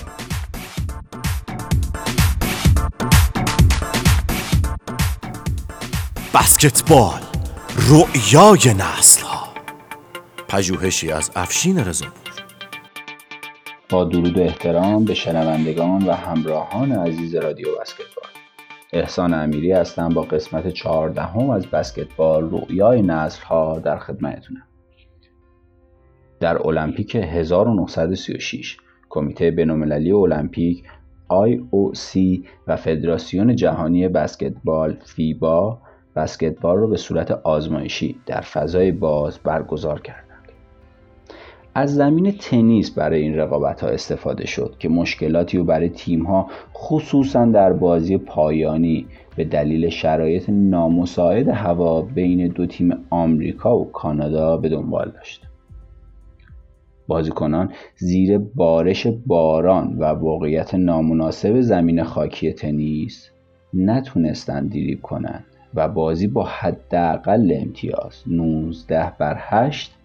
بسکتبال 6.33 7.19
رؤیای 7.89 8.73
نسل 8.77 9.25
ها 9.25 9.47
پژوهشی 10.47 11.11
از 11.11 11.31
افشین 11.35 11.79
رضا 11.79 12.05
با 13.89 14.03
درود 14.03 14.37
و 14.37 14.41
احترام 14.41 15.05
به 15.05 15.13
شنوندگان 15.13 16.05
و 16.05 16.11
همراهان 16.11 16.91
عزیز 16.91 17.35
رادیو 17.35 17.67
بسکتبال. 17.81 18.29
احسان 18.93 19.33
امیری 19.33 19.71
هستم 19.71 20.09
با 20.09 20.21
قسمت 20.21 20.67
چهاردهم 20.67 21.49
از 21.49 21.65
بسکتبال 21.65 22.49
رؤیای 22.51 23.01
نسل 23.01 23.43
ها 23.43 23.79
در 23.79 23.97
خدمتتونم. 23.97 24.67
در 26.39 26.67
المپیک 26.67 27.15
1936 27.15 28.77
کمیته 29.09 29.51
بین‌المللی 29.51 30.11
المپیک 30.11 30.83
IOC 31.29 32.39
و 32.67 32.75
فدراسیون 32.75 33.55
جهانی 33.55 34.07
بسکتبال 34.07 34.97
فیبا 35.05 35.81
بسکتبال 36.19 36.77
را 36.77 36.87
به 36.87 36.97
صورت 36.97 37.31
آزمایشی 37.31 38.15
در 38.25 38.41
فضای 38.41 38.91
باز 38.91 39.39
برگزار 39.39 40.01
کردند. 40.01 40.29
از 41.75 41.95
زمین 41.95 42.31
تنیس 42.31 42.91
برای 42.91 43.21
این 43.21 43.35
رقابت 43.35 43.83
ها 43.83 43.89
استفاده 43.89 44.47
شد 44.47 44.75
که 44.79 44.89
مشکلاتی 44.89 45.57
رو 45.57 45.63
برای 45.63 45.89
تیم 45.89 46.25
ها 46.25 46.47
خصوصا 46.75 47.45
در 47.45 47.73
بازی 47.73 48.17
پایانی 48.17 49.07
به 49.35 49.43
دلیل 49.43 49.89
شرایط 49.89 50.49
نامساعد 50.49 51.47
هوا 51.47 52.01
بین 52.01 52.47
دو 52.47 52.65
تیم 52.65 53.05
آمریکا 53.09 53.79
و 53.79 53.91
کانادا 53.91 54.57
به 54.57 54.69
دنبال 54.69 55.11
داشت. 55.11 55.41
بازیکنان 57.07 57.71
زیر 57.95 58.37
بارش 58.37 59.07
باران 59.07 59.97
و 59.97 60.03
واقعیت 60.03 60.75
نامناسب 60.75 61.61
زمین 61.61 62.03
خاکی 62.03 62.53
تنیس 62.53 63.29
نتونستند 63.73 64.69
دریب 64.69 65.01
کنند 65.01 65.45
و 65.75 65.87
بازی 65.87 66.27
با 66.27 66.43
حداقل 66.43 67.53
امتیاز 67.61 68.23
19 68.27 69.11
بر 69.17 69.35
8 69.39 69.95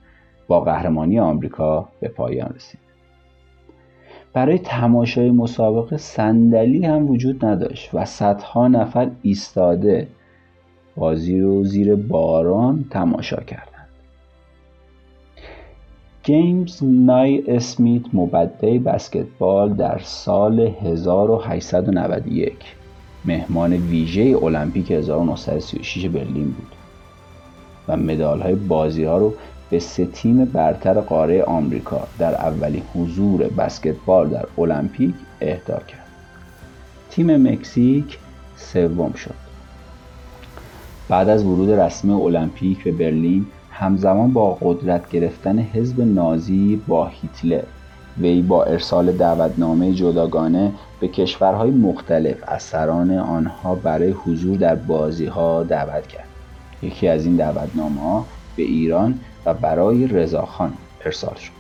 با 0.47 0.61
قهرمانی 0.61 1.19
آمریکا 1.19 1.89
به 2.01 2.09
پایان 2.09 2.53
رسید. 2.57 2.81
برای 4.33 4.59
تماشای 4.59 5.31
مسابقه 5.31 5.97
صندلی 5.97 6.87
هم 6.87 7.11
وجود 7.11 7.45
نداشت 7.45 7.95
و 7.95 8.05
صدها 8.05 8.69
نفر 8.69 9.11
ایستاده 9.23 10.09
بازی 10.97 11.41
رو 11.41 11.65
زیر 11.65 11.95
باران 11.95 12.85
تماشا 12.91 13.37
کردند. 13.37 13.89
جیمز 16.23 16.85
نای 16.85 17.43
اسمیت 17.49 18.03
مبدع 18.13 18.79
بسکتبال 18.79 19.75
در 19.75 19.99
سال 19.99 20.61
1891 20.61 22.55
مهمان 23.25 23.73
ویژه 23.73 24.39
المپیک 24.43 24.91
1936 24.91 26.07
برلین 26.07 26.51
بود 26.51 26.73
و 27.89 27.97
مدال 27.97 28.43
های 28.43 28.55
بازی 28.55 29.05
ها 29.05 29.19
رو 29.19 29.35
به 29.71 29.79
سه 29.79 30.07
تیم 30.07 30.45
برتر 30.45 31.01
قاره 31.01 31.43
آمریکا 31.43 32.07
در 32.19 32.35
اولین 32.35 32.83
حضور 32.95 33.49
بسکتبال 33.49 34.29
در 34.29 34.47
المپیک 34.59 35.15
اهدا 35.41 35.79
کرد. 35.79 36.07
تیم 37.11 37.37
مکزیک 37.53 38.19
سوم 38.57 39.13
شد. 39.13 39.35
بعد 41.09 41.29
از 41.29 41.45
ورود 41.45 41.71
رسمی 41.71 42.13
المپیک 42.13 42.85
به 42.85 42.93
برلین 42.93 43.47
همزمان 43.71 44.33
با 44.33 44.59
قدرت 44.61 45.11
گرفتن 45.11 45.59
حزب 45.59 46.01
نازی 46.01 46.81
با 46.87 47.07
هیتلر 47.07 47.65
وی 48.21 48.43
با 48.43 48.65
ارسال 48.65 49.13
دعوتنامه 49.13 49.93
جداگانه 49.93 50.73
به 51.01 51.09
کشورهای 51.09 51.71
مختلف 51.71 52.37
از 52.47 52.63
سران 52.63 53.11
آنها 53.11 53.75
برای 53.75 54.11
حضور 54.11 54.57
در 54.57 54.75
بازی 54.75 55.27
ها 55.27 55.63
دعوت 55.63 56.07
کرد. 56.07 56.29
یکی 56.83 57.09
از 57.09 57.25
این 57.27 57.37
دعوتنامه 57.37 58.01
ها 58.01 58.27
به 58.57 58.63
ایران 58.63 59.21
و 59.47 59.55
برای 59.55 60.07
رضاخان 60.07 60.73
ارسال 61.05 61.35
شد. 61.35 61.53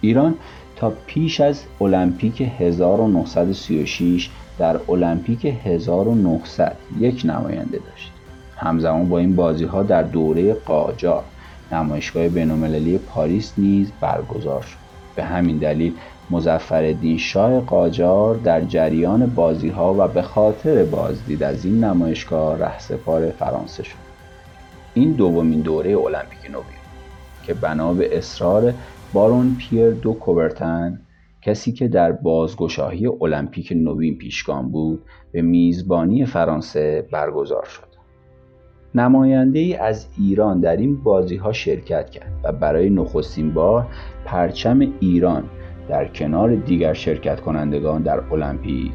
ایران 0.00 0.34
تا 0.76 0.92
پیش 1.06 1.40
از 1.40 1.62
المپیک 1.80 2.42
1936 2.58 4.30
در 4.58 4.80
المپیک 4.88 5.46
1900 5.64 6.76
یک 6.98 7.22
نماینده 7.24 7.78
داشت. 7.78 8.12
همزمان 8.56 9.08
با 9.08 9.18
این 9.18 9.36
بازی 9.36 9.64
ها 9.64 9.82
در 9.82 10.02
دوره 10.02 10.54
قاجار 10.54 11.24
نمایشگاه 11.72 12.28
بینالمللی 12.28 12.98
پاریس 12.98 13.52
نیز 13.58 13.92
برگزار 14.00 14.62
شد. 14.62 14.81
به 15.14 15.24
همین 15.24 15.58
دلیل 15.58 15.94
مظفرالدین 16.30 17.18
شاه 17.18 17.60
قاجار 17.60 18.36
در 18.36 18.64
جریان 18.64 19.34
بازی 19.34 19.68
ها 19.68 19.94
و 19.98 20.08
به 20.08 20.22
خاطر 20.22 20.84
بازدید 20.84 21.42
از 21.42 21.64
این 21.64 21.84
نمایشگاه 21.84 22.58
رهسپار 22.58 23.30
فرانسه 23.30 23.82
شد. 23.82 23.98
این 24.94 25.12
دومین 25.12 25.60
دوره 25.60 25.96
المپیک 25.98 26.50
نوین 26.50 26.82
که 27.42 27.54
بنا 27.54 27.94
به 27.94 28.18
اصرار 28.18 28.74
بارون 29.12 29.56
پیر 29.56 29.90
دو 29.90 30.12
کوبرتن 30.12 31.00
کسی 31.42 31.72
که 31.72 31.88
در 31.88 32.12
بازگشایی 32.12 33.06
المپیک 33.06 33.72
نوین 33.76 34.18
پیشگام 34.18 34.72
بود 34.72 35.04
به 35.32 35.42
میزبانی 35.42 36.26
فرانسه 36.26 37.08
برگزار 37.12 37.64
شد. 37.64 37.91
نماینده 38.94 39.58
ای 39.58 39.74
از 39.74 40.06
ایران 40.18 40.60
در 40.60 40.76
این 40.76 40.96
بازی 40.96 41.36
ها 41.36 41.52
شرکت 41.52 42.10
کرد 42.10 42.32
و 42.44 42.52
برای 42.52 42.90
نخستین 42.90 43.54
بار 43.54 43.86
پرچم 44.24 44.80
ایران 45.00 45.44
در 45.88 46.08
کنار 46.08 46.54
دیگر 46.54 46.92
شرکت 46.92 47.40
کنندگان 47.40 48.02
در 48.02 48.20
المپیک 48.32 48.92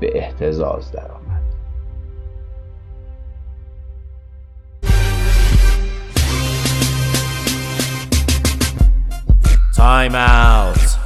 به 0.00 0.18
احتزاز 0.18 0.92
درآمد. 0.92 1.24
تایم 9.76 10.14
اوت 10.14 10.96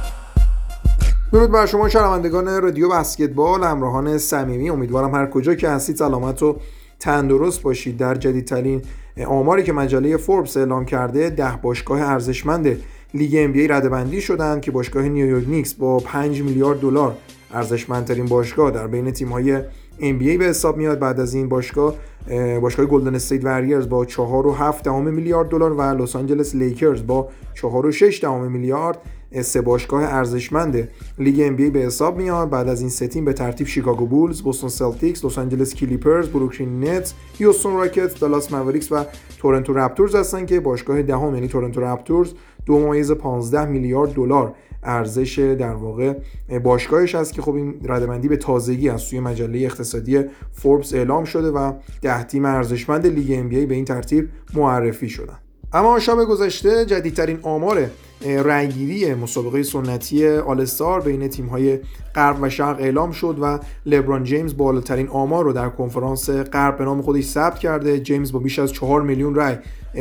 درود 1.33 1.51
بر 1.51 1.65
شما 1.65 1.89
شنوندگان 1.89 2.61
رادیو 2.61 2.89
بسکتبال 2.89 3.63
همراهان 3.63 4.17
صمیمی 4.17 4.69
امیدوارم 4.69 5.15
هر 5.15 5.25
کجا 5.25 5.55
که 5.55 5.69
هستید 5.69 5.95
سلامت 5.95 6.43
و 6.43 6.57
تندرست 6.99 7.61
باشید. 7.61 7.97
در 7.97 8.15
جدیدترین 8.15 8.81
آماری 9.27 9.63
که 9.63 9.73
مجله 9.73 10.17
فوربس 10.17 10.57
اعلام 10.57 10.85
کرده 10.85 11.29
ده 11.29 11.59
باشگاه 11.61 12.01
ارزشمند 12.01 12.77
لیگ 13.13 13.35
NBA 13.37 13.67
رده‌بندی 13.67 14.21
شدند 14.21 14.61
که 14.61 14.71
باشگاه 14.71 15.09
نیویورک 15.09 15.49
نیکس 15.49 15.73
با 15.73 15.97
5 15.97 16.41
میلیارد 16.41 16.79
دلار 16.79 17.17
ارزشمندترین 17.53 18.25
باشگاه 18.25 18.71
در 18.71 18.87
بین 18.87 19.11
تیم‌های 19.11 19.61
NBA 19.99 20.37
به 20.37 20.45
حساب 20.45 20.77
میاد. 20.77 20.99
بعد 20.99 21.19
از 21.19 21.33
این 21.33 21.49
باشگاه 21.49 21.95
باشگاه 22.61 22.85
گلدن 22.85 23.15
استیت 23.15 23.45
واریرز 23.45 23.89
با 23.89 24.05
4.7 24.05 24.87
میلیارد 24.87 25.49
دلار 25.49 25.73
و 25.73 25.81
لس 25.81 26.15
آنجلس 26.15 26.55
لیکرز 26.55 27.07
با 27.07 27.29
4.6 27.55 28.23
میلیارد 28.23 28.97
سه 29.41 29.61
باشگاه 29.61 30.03
ارزشمند 30.03 30.89
لیگ 31.19 31.55
NBA 31.55 31.69
به 31.69 31.79
حساب 31.79 32.17
میاد. 32.17 32.49
بعد 32.49 32.67
از 32.67 32.81
این 32.81 32.89
سه 32.89 33.07
تیم 33.07 33.25
به 33.25 33.33
ترتیب 33.33 33.67
شیکاگو 33.67 34.05
بولز، 34.05 34.41
بوستون 34.41 34.69
سلتیکس، 34.69 35.25
لس 35.25 35.37
آنجلس 35.37 35.75
کلیپرز، 35.75 36.29
بروکلین 36.29 36.83
نتس، 36.83 37.13
هیوستون 37.37 37.73
راکتس، 37.73 38.19
دالاس 38.19 38.53
ماوریکس 38.53 38.91
و 38.91 39.05
تورنتو 39.37 39.73
رپتورز 39.73 40.15
هستن 40.15 40.45
که 40.45 40.59
باشگاه 40.59 41.01
دهم 41.01 41.35
یعنی 41.35 41.47
تورنتو 41.47 41.81
رپتورز 41.81 42.33
دو 42.65 42.79
ممیز 42.79 43.11
15 43.11 43.65
میلیارد 43.65 44.13
دلار 44.13 44.55
ارزش 44.83 45.39
در 45.59 45.73
واقع 45.73 46.13
باشگاهش 46.63 47.15
هست 47.15 47.33
که 47.33 47.41
خب 47.41 47.55
این 47.55 47.75
رده‌بندی 47.83 48.27
به 48.27 48.37
تازگی 48.37 48.89
از 48.89 49.01
سوی 49.01 49.19
مجله 49.19 49.59
اقتصادی 49.59 50.23
فوربس 50.51 50.93
اعلام 50.93 51.23
شده 51.23 51.51
و 51.51 51.73
ده 52.01 52.23
تیم 52.23 52.45
ارزشمند 52.45 53.07
لیگ 53.07 53.39
NBA 53.39 53.49
به 53.49 53.75
این 53.75 53.85
ترتیب 53.85 54.29
معرفی 54.53 55.09
شدن. 55.09 55.37
اما 55.73 55.99
شب 55.99 56.17
گذشته 56.17 56.85
جدیدترین 56.85 57.39
آمار 57.41 57.89
رأیگیری 58.21 59.13
مسابقه 59.13 59.63
سنتی 59.63 60.27
All-Star 60.27 61.01
بین 61.01 61.27
تیم‌های 61.27 61.79
غرب 62.15 62.37
و 62.41 62.49
شرق 62.49 62.79
اعلام 62.79 63.11
شد 63.11 63.37
و 63.41 63.59
لبران 63.85 64.23
جیمز 64.23 64.57
بالاترین 64.57 65.07
آمار 65.07 65.43
رو 65.43 65.53
در 65.53 65.69
کنفرانس 65.69 66.29
غرب 66.29 66.77
به 66.77 66.85
نام 66.85 67.01
خودش 67.01 67.23
ثبت 67.23 67.59
کرده. 67.59 67.99
جیمز 67.99 68.31
با 68.31 68.39
بیش 68.39 68.59
از 68.59 68.73
4 68.73 69.01
میلیون 69.01 69.35
رأی 69.35 69.57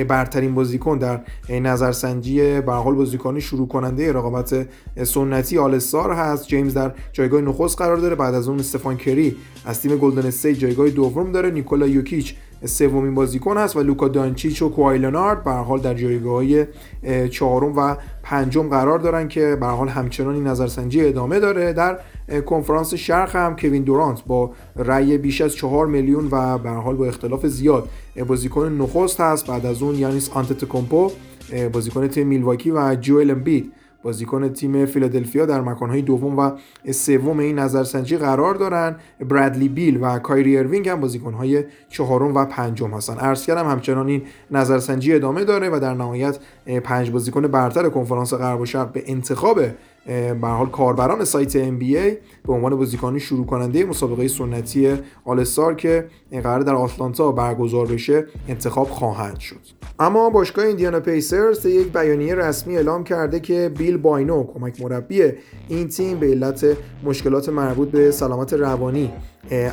برترین 0.09 0.55
بازیکن 0.55 0.99
در 0.99 1.21
نظرسنجی 1.49 2.61
به 2.61 2.73
حال 2.73 2.95
بازیکنی 2.95 3.41
شروع 3.41 3.69
کننده 3.69 4.13
رقابت 4.13 4.69
سنتی 5.05 5.59
All-Star 5.59 6.13
هست. 6.13 6.47
جیمز 6.47 6.75
در 6.75 6.93
جایگاه 7.13 7.41
نخست 7.41 7.79
قرار 7.79 7.97
داره. 7.97 8.15
بعد 8.15 8.35
از 8.35 8.49
اون 8.49 8.59
استفان 8.59 8.97
کری 8.97 9.37
از 9.65 9.81
تیم 9.81 9.97
گلدن 9.97 10.27
استیت 10.27 10.59
جایگاه 10.59 10.91
دوم 10.91 11.33
داره. 11.33 11.51
نیکولا 11.51 11.87
یوکیچ 11.87 12.35
سومین 12.65 13.15
بازیکن 13.15 13.57
است 13.57 13.77
و 13.77 13.83
لوکا 13.83 14.09
دانچیچ 14.09 14.63
و 14.63 14.69
کوای 14.69 15.07
لنارد 15.07 15.45
به 15.45 15.51
حال 15.51 15.81
در 15.81 15.95
جایگاه 15.95 16.45
چهارم 17.29 17.77
و 17.77 17.97
پنجم 18.23 18.69
قرار 18.69 18.99
دارن 18.99 19.29
که 19.29 19.57
به 19.61 19.67
حال 19.67 19.89
همچنان 19.89 20.35
این 20.35 20.47
نظرسنجی 20.47 21.07
ادامه 21.07 21.41
داره. 21.41 21.73
در 21.73 21.99
کنفرانس 22.47 22.95
شرق 22.95 23.37
هم 23.37 23.57
کوین 23.57 23.83
دورانت 23.83 24.25
با 24.27 24.51
رأی 24.77 25.19
بیش 25.19 25.41
از 25.41 25.55
4 25.55 25.87
میلیون 25.87 26.29
و 26.31 26.59
به 26.59 26.71
حال 26.71 26.97
با 26.97 27.07
اختلاف 27.07 27.47
زیاد 27.47 27.89
بازیکن 28.29 28.73
نخست 28.73 29.21
هست. 29.21 29.47
بعد 29.47 29.67
از 29.67 29.83
اون 29.83 29.95
یانیس 29.95 30.31
آنتتوکومپو 30.31 31.11
بازیکن 31.73 32.09
تیم 32.09 32.27
میلواکی 32.27 32.71
و 32.71 32.97
جوئل 33.01 33.31
امبید. 33.31 33.73
بازیکن 34.09 34.49
تیم 34.49 34.87
فیلادلفیا 34.87 35.47
در 35.47 35.61
مکانهای 35.61 36.03
دوم 36.03 36.39
و 36.39 36.51
سوم 36.93 37.39
این 37.39 37.59
نظرسنجی 37.59 38.17
قرار 38.17 38.55
دارن. 38.55 38.97
برادلی 39.21 39.69
بیل 39.69 39.99
و 40.03 40.19
کایری 40.19 40.59
اروینگ 40.59 40.89
هم 40.89 41.01
بازیکنهای 41.01 41.65
چهارم 41.89 42.35
و 42.35 42.45
پنجم 42.45 42.91
هستن. 42.91 43.15
عرض 43.15 43.47
کردم 43.47 43.71
همچنان 43.71 44.09
این 44.09 44.23
نظرسنجی 44.51 45.15
ادامه 45.15 45.45
داره 45.45 45.71
و 45.71 45.81
در 45.81 45.95
نهایت 45.95 46.39
پنج 46.85 47.11
بازیکن 47.11 47.43
برتر 47.43 47.89
کنفرانس 47.89 48.35
غرب 48.35 48.61
و 48.61 48.67
شرق 48.67 48.93
به 48.93 49.03
انتخاب 49.07 49.61
به 50.09 50.49
حال 50.49 50.69
کاربران 50.69 51.25
سایت 51.25 51.53
NBA 51.53 52.17
به 52.47 52.53
عنوان 52.53 52.77
بازیکن 52.77 53.19
شروع 53.19 53.47
کننده 53.47 53.85
مسابقه 53.85 54.29
سنتی 54.29 54.97
آل 55.25 55.45
که 55.77 56.09
قرار 56.33 56.61
در 56.61 56.75
آتلانتا 56.75 57.33
برگزار 57.33 57.87
بشه 57.87 58.27
انتخاب 58.49 58.87
خواهند 58.87 59.39
شد. 59.39 59.61
اما 60.01 60.31
باشگاه 60.31 60.65
ایندیانا 60.65 61.01
پیسرز 61.01 61.67
یک 61.67 61.93
بیانیه 61.93 62.35
رسمی 62.35 62.77
اعلام 62.77 63.05
کرده 63.05 63.41
که 63.41 63.73
بیل 63.79 63.97
باینو 63.97 64.45
کمک 64.55 64.83
مربی 64.83 65.33
این 65.69 65.89
تیم 65.89 66.19
به 66.19 66.27
علت 66.27 66.67
مشکلات 67.05 67.49
مربوط 67.49 67.89
به 67.89 68.11
سلامت 68.11 68.53
روانی 68.53 69.13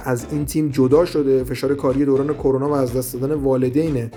از 0.06 0.26
این 0.32 0.46
تیم 0.46 0.70
جدا 0.70 1.06
شده. 1.06 1.44
فشار 1.44 1.76
کاری 1.76 2.06
دوران 2.06 2.34
کرونا 2.34 2.70
و 2.70 2.74
از 2.74 2.94
دست 2.94 3.14
دادن 3.14 3.34
والدین 3.34 4.12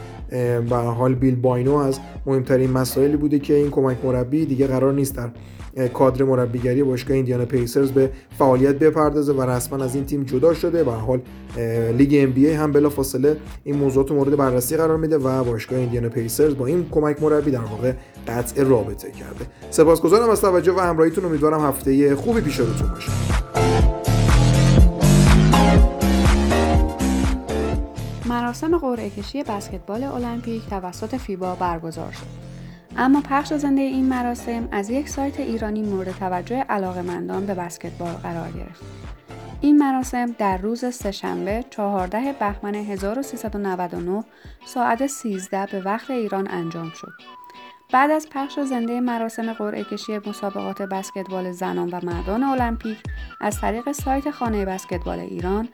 به 0.70 0.76
حال 0.76 1.14
بیل 1.14 1.36
باینو 1.36 1.76
از 1.76 2.00
مهمترین 2.26 2.70
مسائلی 2.70 3.16
بوده 3.16 3.38
که 3.38 3.54
این 3.54 3.70
کمک 3.70 4.04
مربی 4.04 4.46
دیگه 4.46 4.66
قرار 4.66 4.92
نیست 4.92 5.16
در 5.16 5.30
کادر 5.94 6.24
مربیگری 6.24 6.82
باشگاه 6.82 7.16
ایندیانا 7.16 7.44
پیسرز 7.44 7.90
به 7.90 8.10
فعالیت 8.38 8.74
بپردازه 8.74 9.32
و 9.32 9.42
رسما 9.42 9.84
از 9.84 9.94
این 9.94 10.04
تیم 10.04 10.22
جدا 10.24 10.54
شده. 10.54 10.84
به 10.84 10.92
حال 10.92 11.20
لیگ 11.92 12.14
ام 12.14 12.30
بی 12.30 12.46
ای 12.46 12.54
هم 12.54 12.72
بلافاصله 12.72 13.36
این 13.64 13.76
موضوعات 13.76 14.12
مورد 14.12 14.36
بررسی 14.36 14.76
قرار 14.76 14.96
میده 14.96 15.18
و 15.18 15.44
باشگاه 15.44 15.78
ایندیانا 15.78 16.08
پیسرز 16.08 16.56
با 16.56 16.66
این 16.66 16.86
کمک 16.90 17.22
مربی 17.22 17.50
در 17.50 17.58
واقع 17.58 17.92
قطع 18.28 18.62
رابطه 18.62 19.10
کرده. 19.10 19.46
سپاسگزارم 19.70 20.30
از 20.30 20.40
توجه 20.40 20.72
و 20.72 20.80
همراهیتون. 20.80 21.24
امیدوارم 21.24 21.60
هفته 21.60 22.16
خوبی 22.16 22.40
پیش 22.40 22.60
روتون 22.60 22.88
باشه. 22.88 23.12
مراسم 28.28 28.78
قرعه 28.78 29.10
کشی 29.10 29.42
بسکتبال 29.42 30.04
المپیک 30.04 30.62
توسط 30.70 31.16
فیبا 31.16 31.54
برگزار 31.54 32.12
شد. 32.12 32.47
اما 33.00 33.20
پخش 33.20 33.52
زنده 33.52 33.80
این 33.80 34.08
مراسم 34.08 34.68
از 34.72 34.90
یک 34.90 35.08
سایت 35.08 35.40
ایرانی 35.40 35.82
مورد 35.82 36.10
توجه 36.10 36.56
علاقمندان 36.56 37.46
به 37.46 37.54
بسکتبال 37.54 38.12
قرار 38.12 38.50
گرفت. 38.50 38.82
این 39.60 39.78
مراسم 39.78 40.26
در 40.26 40.56
روز 40.56 40.84
سهشنبه 40.94 41.64
14 41.70 42.32
بهمن 42.32 42.74
1399 42.74 44.24
ساعت 44.66 45.06
13 45.06 45.66
به 45.72 45.80
وقت 45.80 46.10
ایران 46.10 46.48
انجام 46.50 46.90
شد. 46.90 47.12
بعد 47.92 48.10
از 48.10 48.28
پخش 48.30 48.60
زنده 48.60 49.00
مراسم 49.00 49.52
قرعه 49.52 49.84
کشی 49.84 50.18
مسابقات 50.26 50.82
بسکتبال 50.82 51.52
زنان 51.52 51.90
و 51.90 52.00
مردان 52.02 52.42
المپیک 52.42 52.98
از 53.40 53.60
طریق 53.60 53.92
سایت 53.92 54.30
خانه 54.30 54.64
بسکتبال 54.64 55.18
ایران 55.18 55.68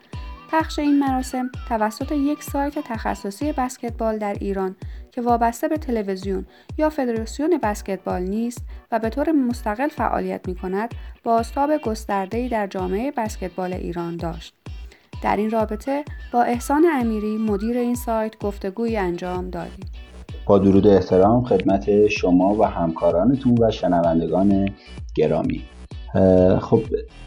پخش 0.59 0.79
این 0.79 0.99
مراسم 0.99 1.49
توسط 1.69 2.11
یک 2.11 2.43
سایت 2.43 2.79
تخصصی 2.79 3.51
بسکتبال 3.51 4.17
در 4.17 4.33
ایران 4.33 4.75
که 5.11 5.21
وابسته 5.21 5.67
به 5.67 5.77
تلویزیون 5.77 6.45
یا 6.77 6.89
فدراسیون 6.89 7.59
بسکتبال 7.63 8.21
نیست 8.21 8.61
و 8.91 8.99
به 8.99 9.09
طور 9.09 9.31
مستقل 9.31 9.87
فعالیت 9.87 10.47
می 10.47 10.55
کند 10.55 10.95
بازتاب 11.23 11.77
گسترده‌ای 11.77 12.49
در 12.49 12.67
جامعه 12.67 13.11
بسکتبال 13.11 13.73
ایران 13.73 14.17
داشت. 14.17 14.55
در 15.23 15.37
این 15.37 15.51
رابطه 15.51 16.03
با 16.33 16.43
احسان 16.43 16.85
امیری 16.93 17.37
مدیر 17.37 17.77
این 17.77 17.95
سایت 17.95 18.39
گفتگویی 18.39 18.97
انجام 18.97 19.49
دادیم. 19.49 19.85
با 20.45 20.57
درود 20.57 20.87
احترام 20.87 21.45
خدمت 21.45 22.07
شما 22.07 22.55
و 22.55 22.63
همکارانتون 22.63 23.57
و 23.61 23.71
شنوندگان 23.71 24.69
گرامی 25.15 25.65
خب 26.59 26.81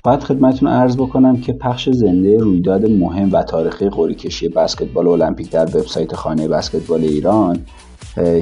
باید 0.04 0.20
خدمتتون 0.20 0.68
عرض 0.68 0.96
بکنم 0.96 1.40
که 1.40 1.52
پخش 1.52 1.88
زنده 1.88 2.38
رویداد 2.38 2.90
مهم 2.90 3.32
و 3.32 3.42
تاریخی 3.42 3.88
قوری 3.88 4.14
کشی 4.14 4.48
بسکتبال 4.48 5.08
المپیک 5.08 5.50
در 5.50 5.64
وبسایت 5.64 6.14
خانه 6.14 6.48
بسکتبال 6.48 7.00
ایران. 7.00 7.58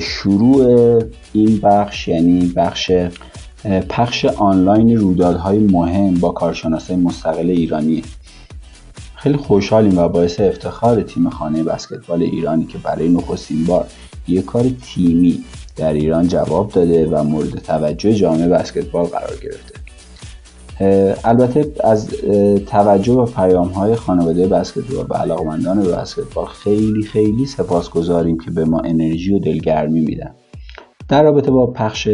شروع 0.01 1.03
این 1.33 1.61
بخش 1.63 2.09
یعنی 2.09 2.53
بخش 2.57 2.93
پخش 3.89 4.25
آنلاین 4.25 4.97
رویدادهای 4.97 5.59
مهم 5.59 6.15
با 6.15 6.31
کارشناسای 6.31 6.97
مستقل 6.97 7.51
ایرانی 7.51 8.03
خیلی 9.15 9.37
خوشحالیم 9.37 9.99
و 9.99 10.09
باعث 10.09 10.41
افتخار 10.41 11.03
تیم 11.03 11.31
خانه 11.31 11.63
بسکتبال 11.63 12.23
ایرانی 12.23 12.65
که 12.65 12.79
برای 12.79 13.09
نخستین 13.09 13.65
بار 13.65 13.87
یک 14.29 14.45
کار 14.45 14.65
تیمی 14.83 15.45
در 15.77 15.93
ایران 15.93 16.29
جواب 16.29 16.73
داده 16.73 17.07
و 17.07 17.23
مورد 17.23 17.59
توجه 17.59 18.15
جامعه 18.15 18.49
بسکتبال 18.49 19.05
قرار 19.05 19.37
گرفته. 19.43 19.86
البته 21.25 21.73
از 21.85 22.09
توجه 22.67 23.13
و 23.13 23.27
پیام 23.27 23.69
های 23.69 23.95
خانواده 23.95 24.47
بسکتبال 24.47 25.07
و 25.11 25.15
علاقمندان 25.15 25.83
به 25.83 25.93
بسکتبال 25.93 26.47
خیلی 26.47 27.03
خیلی 27.03 27.47
سپاسگزاریم 27.47 28.39
که 28.39 28.51
به 28.51 28.65
ما 28.65 28.81
انرژی 28.81 29.35
و 29.35 29.39
دلگرمی 29.39 30.01
میدن. 30.01 30.35
در 31.09 31.23
رابطه 31.23 31.51
با 31.51 31.67
پخش 31.67 32.09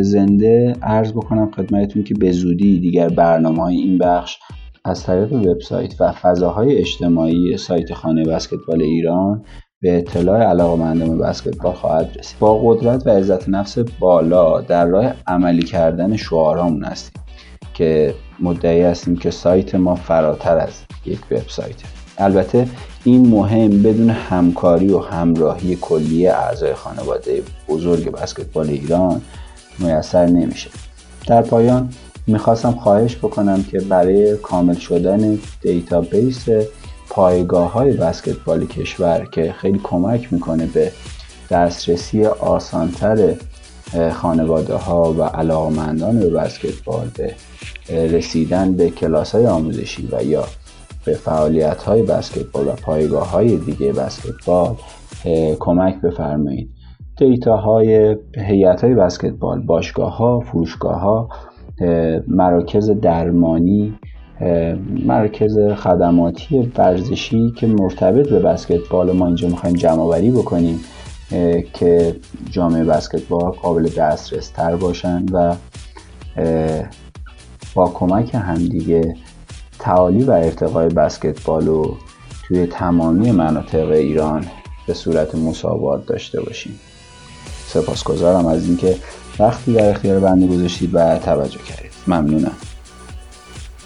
زنده 0.00 0.76
عرض 0.82 1.12
بکنم 1.12 1.50
خدمتتون 1.50 2.02
که 2.02 2.14
به 2.14 2.32
زودی 2.32 2.80
دیگر 2.80 3.08
برنامه 3.08 3.62
های 3.62 3.76
این 3.76 3.98
بخش 3.98 4.38
از 4.84 5.02
طریق 5.04 5.32
وبسایت 5.32 6.00
و 6.00 6.12
فضاهای 6.12 6.76
اجتماعی 6.76 7.56
سایت 7.56 7.92
خانه 7.92 8.24
بسکتبال 8.24 8.82
ایران 8.82 9.44
به 9.82 9.98
اطلاع 9.98 10.42
علاقمندان 10.42 11.18
به 11.18 11.24
بسکتبال 11.24 11.72
خواهد 11.72 12.16
رسید. 12.18 12.38
با 12.38 12.58
قدرت 12.58 13.06
و 13.06 13.10
عزت 13.10 13.48
نفس 13.48 13.78
بالا 13.78 14.60
در 14.60 14.86
راه 14.86 15.14
عملی 15.26 15.62
کردن 15.62 16.16
شعارامون 16.16 16.84
هستیم. 16.84 17.25
که 17.76 18.14
مدعی 18.40 18.82
هستیم 18.82 19.16
که 19.16 19.30
سایت 19.30 19.74
ما 19.74 19.94
فراتر 19.94 20.58
از 20.58 20.72
یک 21.06 21.20
وبسایت. 21.30 21.76
البته 22.18 22.68
این 23.04 23.28
مهم 23.28 23.82
بدون 23.82 24.10
همکاری 24.10 24.92
و 24.92 24.98
همراهی 24.98 25.76
کلی 25.80 26.26
اعضای 26.26 26.74
خانواده 26.74 27.42
بزرگ 27.68 28.10
بسکتبال 28.10 28.68
ایران 28.70 29.22
میسر 29.78 30.26
نمیشه. 30.26 30.70
در 31.26 31.42
پایان 31.42 31.90
می‌خواستم 32.26 32.72
خواهش 32.72 33.16
بکنم 33.16 33.62
که 33.62 33.80
برای 33.80 34.36
کامل 34.36 34.74
شدن 34.74 35.38
database 35.62 36.44
پایگاه 37.10 37.72
های 37.72 37.92
بسکتبال 37.92 38.66
کشور 38.66 39.28
که 39.32 39.54
خیلی 39.58 39.80
کمک 39.82 40.32
می‌کنه 40.32 40.66
به 40.66 40.92
دسترسی 41.50 42.26
آسانتر 42.26 43.34
خانواده 44.12 44.74
ها 44.74 45.12
و 45.12 45.22
علاقمندان 45.22 46.18
به 46.18 46.30
بسکتبال 46.30 47.06
به 47.16 47.34
رسیدن 48.06 48.72
به 48.72 48.90
کلاس 48.90 49.34
های 49.34 49.46
آموزشی 49.46 50.08
و 50.12 50.24
یا 50.24 50.44
به 51.04 51.14
فعالیت 51.14 51.82
های 51.82 52.02
بسکتبال 52.02 52.68
و 52.68 52.70
پایگاه 52.70 53.30
های 53.30 53.56
دیگه 53.56 53.92
بسکتبال 53.92 54.74
کمک 55.58 56.00
بفرمایید. 56.00 56.70
دیتا 57.16 57.56
های 57.56 58.16
هیئت 58.36 58.84
های 58.84 58.94
بسکتبال 58.94 59.60
باشگاه 59.60 60.16
ها 60.16 60.40
فروشگاه 60.40 61.00
ها 61.00 61.28
مراکز 62.28 62.90
درمانی 62.90 63.94
مرکز 65.06 65.58
خدماتی 65.58 66.72
ورزشی 66.78 67.50
که 67.56 67.66
مرتبط 67.66 68.28
به 68.28 68.38
بسکتبال 68.38 69.12
ما 69.12 69.26
اینجا 69.26 69.48
می‌خوایم 69.48 69.76
جمع 69.76 70.30
بکنیم. 70.30 70.80
که 71.72 72.16
جامعه 72.50 72.84
بسکتبال 72.84 73.50
قابل 73.50 73.88
دسترس 73.88 74.48
تر 74.48 74.76
باشن 74.76 75.26
و 75.32 75.56
با 77.74 77.88
کمک 77.88 78.34
همدیگه 78.34 79.16
تعالی 79.78 80.24
و 80.24 80.30
ارتقای 80.30 80.88
بسکتبال 80.88 81.66
رو 81.66 81.96
توی 82.48 82.66
تمامی 82.66 83.30
مناطق 83.30 83.90
ایران 83.90 84.46
به 84.86 84.94
صورت 84.94 85.34
مساوات 85.34 86.06
داشته 86.06 86.40
باشیم. 86.40 86.80
سپاسگزارم 87.66 88.46
از 88.46 88.66
اینکه 88.66 88.96
وقتی 89.38 89.72
در 89.72 89.90
اختیار 89.90 90.20
بنده 90.20 90.46
گذاشتید 90.46 90.90
و 90.92 91.18
توجه 91.18 91.58
کردید. 91.58 91.92
ممنونم. 92.06 92.52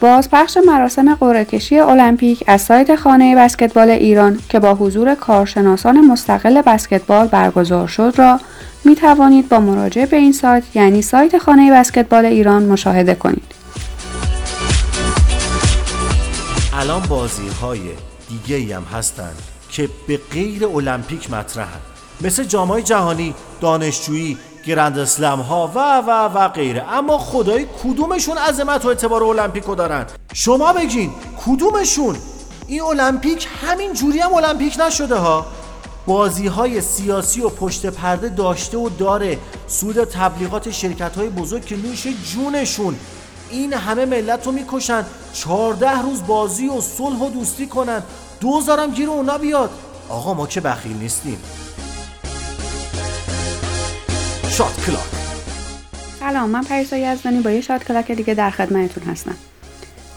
بازپخش 0.00 0.58
مراسم 0.66 1.14
قرعه‌کشی 1.14 1.78
المپیک 1.78 2.44
از 2.46 2.62
سایت 2.62 2.96
خانه 2.96 3.36
بسکتبال 3.36 3.90
ایران 3.90 4.38
که 4.48 4.58
با 4.58 4.74
حضور 4.74 5.14
کارشناسان 5.14 6.00
مستقل 6.00 6.62
بسکتبال 6.62 7.26
برگزار 7.26 7.88
شد 7.88 8.14
را 8.16 8.40
می 8.84 8.94
توانید 8.94 9.48
با 9.48 9.60
مراجعه 9.60 10.06
به 10.06 10.16
این 10.16 10.32
سایت 10.32 10.62
یعنی 10.74 11.02
سایت 11.02 11.38
خانه 11.38 11.72
بسکتبال 11.72 12.24
ایران 12.24 12.62
مشاهده 12.62 13.14
کنید. 13.14 13.54
الان 16.72 17.02
بازی 17.08 17.48
های 17.62 17.80
دیگه 18.28 18.76
هم 18.76 18.82
هستند 18.82 19.42
که 19.70 19.88
به 20.08 20.20
غیر 20.32 20.66
المپیک 20.66 21.30
مطرحن 21.30 21.80
مثل 22.20 22.44
جامای 22.44 22.82
جهانی 22.82 23.34
دانشجویی 23.60 24.38
گرند 24.66 24.98
اسلم 24.98 25.40
ها 25.40 25.70
و 25.74 25.98
و 25.98 26.10
و 26.10 26.48
غیره. 26.48 26.92
اما 26.92 27.18
خدای 27.18 27.66
کدومشون 27.84 28.38
عظمت 28.38 28.84
و 28.84 28.88
اعتبار 28.88 29.24
المپیکو 29.24 29.74
دارن؟ 29.74 30.06
شما 30.32 30.72
بگین 30.72 31.12
کدومشون؟ 31.46 32.16
این 32.66 32.82
المپیک 32.82 33.48
همین 33.66 33.92
جوری 33.92 34.18
هم 34.18 34.34
المپیک 34.34 34.80
نشده 34.80 35.16
ها؟ 35.16 35.46
بازی 36.06 36.46
های 36.46 36.80
سیاسی 36.80 37.40
و 37.40 37.48
پشت 37.48 37.86
پرده 37.86 38.28
داشته 38.28 38.78
و 38.78 38.88
داره. 38.88 39.38
سود 39.66 40.04
تبلیغات 40.04 40.70
شرکت 40.70 41.16
های 41.16 41.28
بزرگ 41.28 41.64
که 41.64 41.76
نوش 41.76 42.06
جونشون. 42.06 42.96
این 43.50 43.72
همه 43.72 44.04
ملت 44.04 44.46
رو 44.46 44.52
می‌کشن. 44.52 45.04
چهارده 45.32 46.02
روز 46.02 46.26
بازی 46.26 46.68
و 46.68 46.80
صلح 46.80 47.18
و 47.18 47.30
دوستی 47.30 47.66
کنن. 47.66 48.02
دوزارم 48.40 48.90
گیر 48.90 49.10
اونا 49.10 49.38
بیاد. 49.38 49.70
آقا 50.08 50.34
ما 50.34 50.46
که 50.46 50.60
بخیل 50.60 50.96
نیستیم. 50.96 51.38
شات 54.50 54.86
کلاک 54.86 55.00
سلام 56.20 56.50
من 56.50 56.62
پریسا 56.62 56.96
یزدانی 56.96 57.40
با 57.40 57.50
یه 57.50 57.60
shot 57.60 57.84
clock 57.84 58.12
دیگه 58.12 58.34
در 58.34 58.50
خدمتتون 58.50 59.04
هستم 59.04 59.34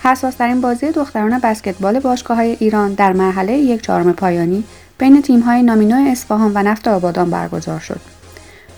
حساس 0.04 0.36
ترین 0.36 0.62
بازی 0.62 0.92
دختران 0.92 1.40
بسکتبال 1.40 2.00
باشگاه 2.00 2.38
های 2.38 2.58
ایران 2.60 2.94
در 2.94 3.14
مرحله 3.14 3.54
یک 3.54 3.82
چهارم 3.82 4.14
پایانی 4.14 4.64
بین 4.98 5.22
تیم 5.22 5.40
های 5.40 5.64
نامینو 5.64 6.12
اصفهان 6.12 6.52
و 6.56 6.64
نفت 6.64 6.88
آبادان 6.88 7.30
برگزار 7.30 7.80
شد. 7.80 8.00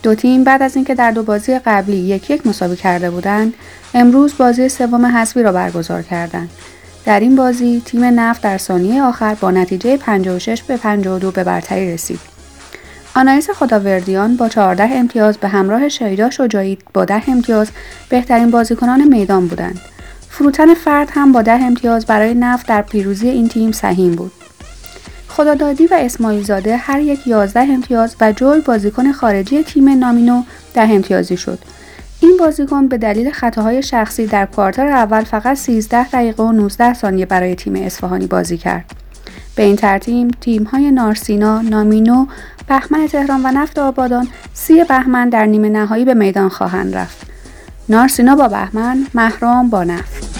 دو 0.02 0.14
تیم 0.14 0.44
بعد 0.44 0.62
از 0.62 0.76
اینکه 0.76 0.94
در 0.94 1.10
دو 1.10 1.22
بازی 1.22 1.58
قبلی 1.58 1.96
یک 1.96 2.30
یک 2.30 2.46
مساوی 2.46 2.76
کرده 2.76 3.10
بودند، 3.10 3.54
امروز 3.94 4.36
بازی 4.38 4.68
سوم 4.68 5.06
حذفی 5.06 5.42
را 5.42 5.52
برگزار 5.52 6.02
کردند. 6.02 6.50
در 7.04 7.20
این 7.20 7.36
بازی 7.36 7.82
تیم 7.84 8.04
نفت 8.04 8.42
در 8.42 8.58
ثانیه 8.58 9.02
آخر 9.02 9.34
با 9.34 9.50
نتیجه 9.50 9.96
56 9.96 10.62
به 10.62 10.76
52 10.76 11.30
به 11.30 11.44
برتری 11.44 11.92
رسید. 11.92 12.35
آنایس 13.16 13.50
خداوردیان 13.50 14.36
با 14.36 14.48
14 14.48 14.88
امتیاز 14.92 15.38
به 15.38 15.48
همراه 15.48 15.88
شیدا 15.88 16.30
شجاعی 16.30 16.78
با 16.94 17.04
10 17.04 17.22
امتیاز 17.30 17.70
بهترین 18.08 18.50
بازیکنان 18.50 19.08
میدان 19.08 19.46
بودند. 19.46 19.80
فروتن 20.30 20.74
فرد 20.74 21.08
هم 21.12 21.32
با 21.32 21.42
10 21.42 21.52
امتیاز 21.52 22.06
برای 22.06 22.34
نفت 22.34 22.68
در 22.68 22.82
پیروزی 22.82 23.28
این 23.28 23.48
تیم 23.48 23.72
سهیم 23.72 24.14
بود. 24.14 24.32
خدادادی 25.28 25.86
و 25.86 25.94
اسماعیل 25.94 26.44
زاده 26.44 26.76
هر 26.76 27.00
یک 27.00 27.26
11 27.26 27.60
امتیاز 27.60 28.16
و 28.20 28.32
جوی 28.32 28.60
بازیکن 28.60 29.12
خارجی 29.12 29.62
تیم 29.62 29.88
نامینو 29.88 30.42
ده 30.74 30.90
امتیازی 30.90 31.36
شد. 31.36 31.58
این 32.20 32.36
بازیکن 32.40 32.88
به 32.88 32.98
دلیل 32.98 33.30
خطاهای 33.30 33.82
شخصی 33.82 34.26
در 34.26 34.46
کوارتر 34.46 34.86
اول 34.86 35.24
فقط 35.24 35.56
13 35.56 36.08
دقیقه 36.08 36.42
و 36.42 36.52
19 36.52 36.94
ثانیه 36.94 37.26
برای 37.26 37.54
تیم 37.54 37.74
اصفهانی 37.76 38.26
بازی 38.26 38.58
کرد. 38.58 38.84
به 39.54 39.62
این 39.62 39.76
ترتیب 39.76 40.30
تیم 40.40 40.64
های 40.64 40.90
نارسینا، 40.90 41.60
نامینو، 41.60 42.26
بهمن 42.68 43.06
تهران 43.06 43.46
و 43.46 43.50
نفت 43.50 43.78
آبادان 43.78 44.28
سی 44.54 44.84
بهمن 44.84 45.28
در 45.28 45.46
نیمه 45.46 45.68
نهایی 45.68 46.04
به 46.04 46.14
میدان 46.14 46.48
خواهند 46.48 46.96
رفت. 46.96 47.26
نارسینا 47.88 48.36
با 48.36 48.48
بهمن، 48.48 49.06
مهرام 49.14 49.70
با 49.70 49.84
نفت. 49.84 50.36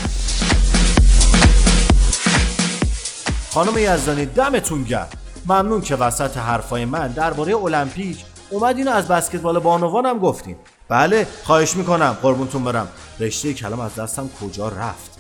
خانم 3.50 3.78
یزدانی 3.78 4.26
دمتون 4.26 4.82
گرم. 4.82 5.08
ممنون 5.46 5.80
که 5.80 5.96
وسط 5.96 6.36
حرفای 6.36 6.84
من 6.84 7.08
درباره 7.08 7.56
المپیک 7.56 8.24
اومد 8.50 8.76
اینو 8.76 8.90
از 8.90 9.08
بسکتبال 9.08 9.58
بانوانم 9.58 10.18
گفتین. 10.18 10.56
بله 10.88 11.26
خواهش 11.44 11.76
می‌کنم. 11.76 12.16
قربونتون 12.22 12.64
برم. 12.64 12.88
رشته 13.20 13.54
کلام 13.54 13.80
از 13.80 13.94
دستم 13.94 14.30
کجا 14.40 14.68
رفت؟ 14.68 15.18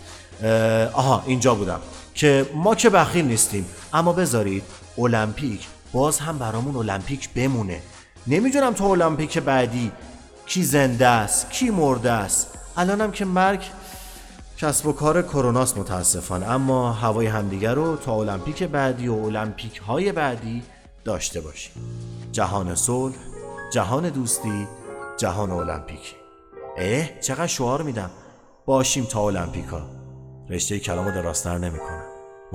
آها 0.92 1.22
اینجا 1.26 1.54
بودم. 1.54 1.80
که 2.14 2.46
ما 2.54 2.74
که 2.74 2.90
بخیل 2.90 3.24
نیستیم 3.24 3.66
اما 3.92 4.12
بذارید 4.12 4.62
المپیک 4.98 5.66
باز 5.96 6.18
هم 6.18 6.38
برامون 6.38 6.76
المپیک 6.76 7.30
بمونه. 7.34 7.80
نمی‌دونم 8.26 8.72
تو 8.72 8.84
المپیک 8.84 9.38
بعدی 9.38 9.92
کی 10.46 10.62
زنده 10.62 11.06
است 11.06 11.50
کی 11.50 11.70
مرده 11.70 12.10
است. 12.10 12.58
الانم 12.76 13.10
که 13.10 13.24
مرگ 13.24 13.62
کسب 14.58 14.86
و 14.86 14.92
کار 14.92 15.22
کروناست 15.22 15.78
متاسفانه. 15.78 16.46
اما 16.46 16.92
هوای 16.92 17.26
همدیگر 17.26 17.74
رو 17.74 17.96
تا 17.96 18.12
المپیک 18.12 18.62
بعدی 18.62 19.08
و 19.08 19.14
المپیک 19.14 19.76
های 19.76 20.12
بعدی 20.12 20.62
داشته 21.04 21.40
باشیم. 21.40 21.72
جهان 22.32 22.74
صلح 22.74 23.14
جهان 23.72 24.08
دوستی 24.08 24.68
جهان 25.16 25.50
المپیک. 25.50 26.14
اه 26.78 27.20
چقدر 27.20 27.46
شعار 27.46 27.82
میدم. 27.82 28.10
باشیم 28.66 29.04
تا 29.04 29.20
المپیکا 29.20 29.82
رشته 30.50 30.78
کلامو 30.78 31.10
دراستر 31.10 31.58
نمی‌کنم. 31.58 32.05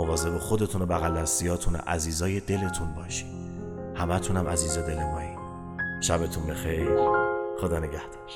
مواظب 0.06 0.38
خودتون 0.38 0.82
و 0.82 0.86
بغل 0.86 1.22
دستیاتون 1.22 1.76
عزیزای 1.76 2.39
دلتون 2.39 2.93
باشین 2.95 3.28
همتونم 3.95 4.47
عزیز 4.47 4.78
دل 4.78 5.04
مایی. 5.14 5.38
شبتون 6.02 6.47
بخیر. 6.47 6.89
خدا 7.62 7.80
نگهدار. 7.80 8.30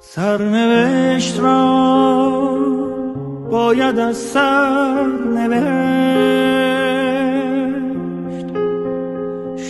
سرنوشت 0.00 1.40
را 1.40 2.58
باید 3.50 3.98
از 3.98 4.16
سر 4.16 5.06
نوشت 5.06 6.18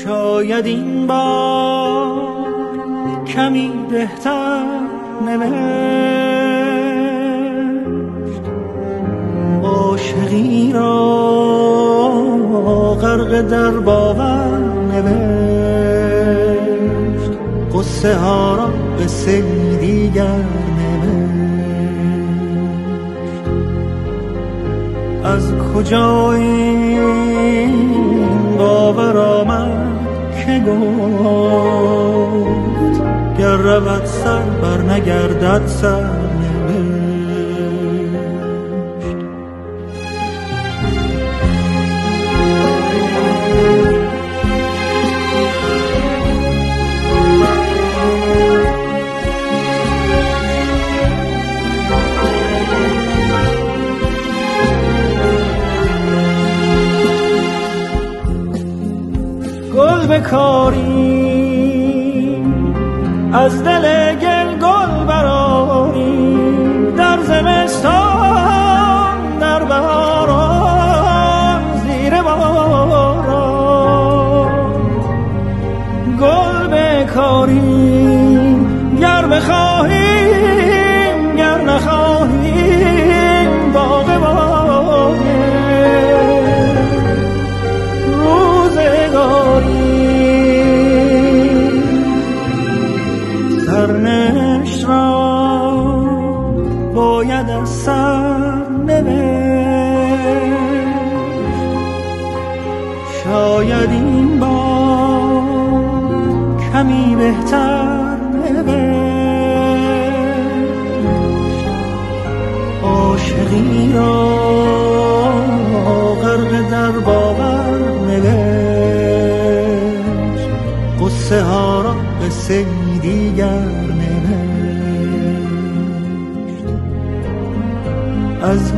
شاید 0.05 0.67
این 0.67 1.07
بار 1.07 2.39
کمی 3.27 3.87
بهتر 3.91 4.67
نوشت. 5.27 6.28
عاشقی 9.99 10.73
را 10.73 10.95
غرق 13.03 13.41
در 13.41 13.71
باور 13.71 14.59
نوشت. 14.93 16.19
قصه 17.75 18.15
ها 18.15 18.57
را 18.57 18.71
قصه 19.05 19.43
دیگر 19.81 20.45
از 25.25 25.53
کجا 25.75 26.33
این 26.33 27.73
باور 28.59 29.19
آمد 29.19 29.99
که 30.47 30.65
گفت 30.67 31.89
گر 33.39 33.57
رود 33.57 34.05
سر 34.05 34.43
بر 34.63 34.83
نگردد 34.83 35.67
سر. 35.67 36.18
بکاری 60.19 61.29
از 63.33 63.65
دل 63.65 63.85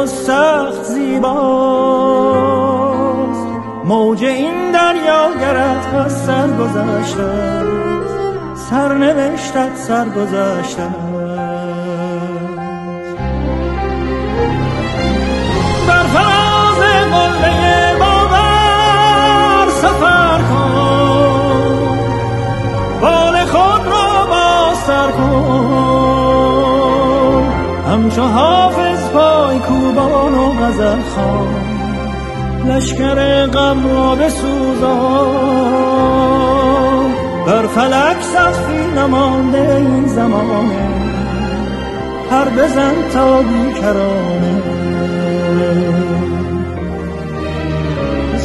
و 0.00 0.06
سخت 0.06 0.84
زیباست. 0.84 1.80
موج 3.84 4.24
این 4.24 4.70
دریا 4.70 5.30
گرت 5.40 5.94
از 5.94 6.24
سر 6.24 6.46
گذشته 6.46 7.62
سرنوشتت 8.70 9.76
سر 9.76 10.08
گذشته 10.08 10.88
بر 15.88 16.02
فراز 16.02 16.78
قله 17.12 17.96
باور 17.98 19.68
سفر 19.68 20.38
کن. 20.38 21.78
بال 23.00 23.44
خود 23.44 23.86
را 23.86 24.26
باستر 24.26 25.10
کن. 25.10 25.90
همچو 27.92 28.22
کوبان 30.00 30.34
و 30.34 30.52
غزل 30.52 31.02
خان 31.14 31.48
لشکر 32.68 33.46
غم 33.46 33.86
را 33.86 34.14
بسوزان. 34.14 35.40
بر 37.46 37.66
فلک 37.66 38.22
سخفی 38.22 38.86
نمانده 38.96 39.74
این 39.76 40.06
زمانه. 40.06 40.88
هر 42.30 42.48
بزن 42.48 42.94
تا 43.14 43.42
بیکرانه. 43.42 44.62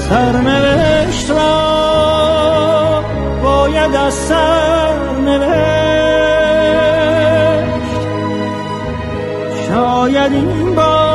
سرنوشت 0.10 1.32
را 1.32 3.04
باید 3.44 3.96
از 3.96 4.14
سر 4.14 4.96
نوشت 5.26 5.66
شاید 9.68 10.34
این 10.34 10.76
بار 10.76 11.15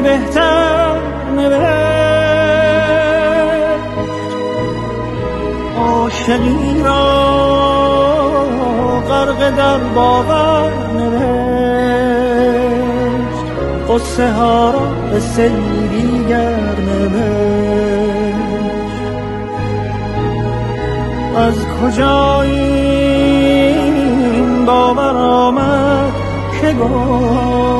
بهتر 0.00 0.96
نوشت 1.36 1.70
عاشقی 5.78 6.82
را؟ 6.84 7.30
غرق 9.08 9.56
در 9.56 9.78
باور 9.78 10.72
نوشت. 10.94 11.30
قصه 13.88 14.32
ها 14.32 14.70
را 14.70 14.80
به 15.12 15.20
سیری 15.20 16.24
گر 16.28 16.80
از 21.36 21.66
کجا 21.66 22.42
این 22.42 23.66
باور 24.66 25.16
آمد 25.16 26.12
که 26.60 26.72
گفت؟ 26.72 27.79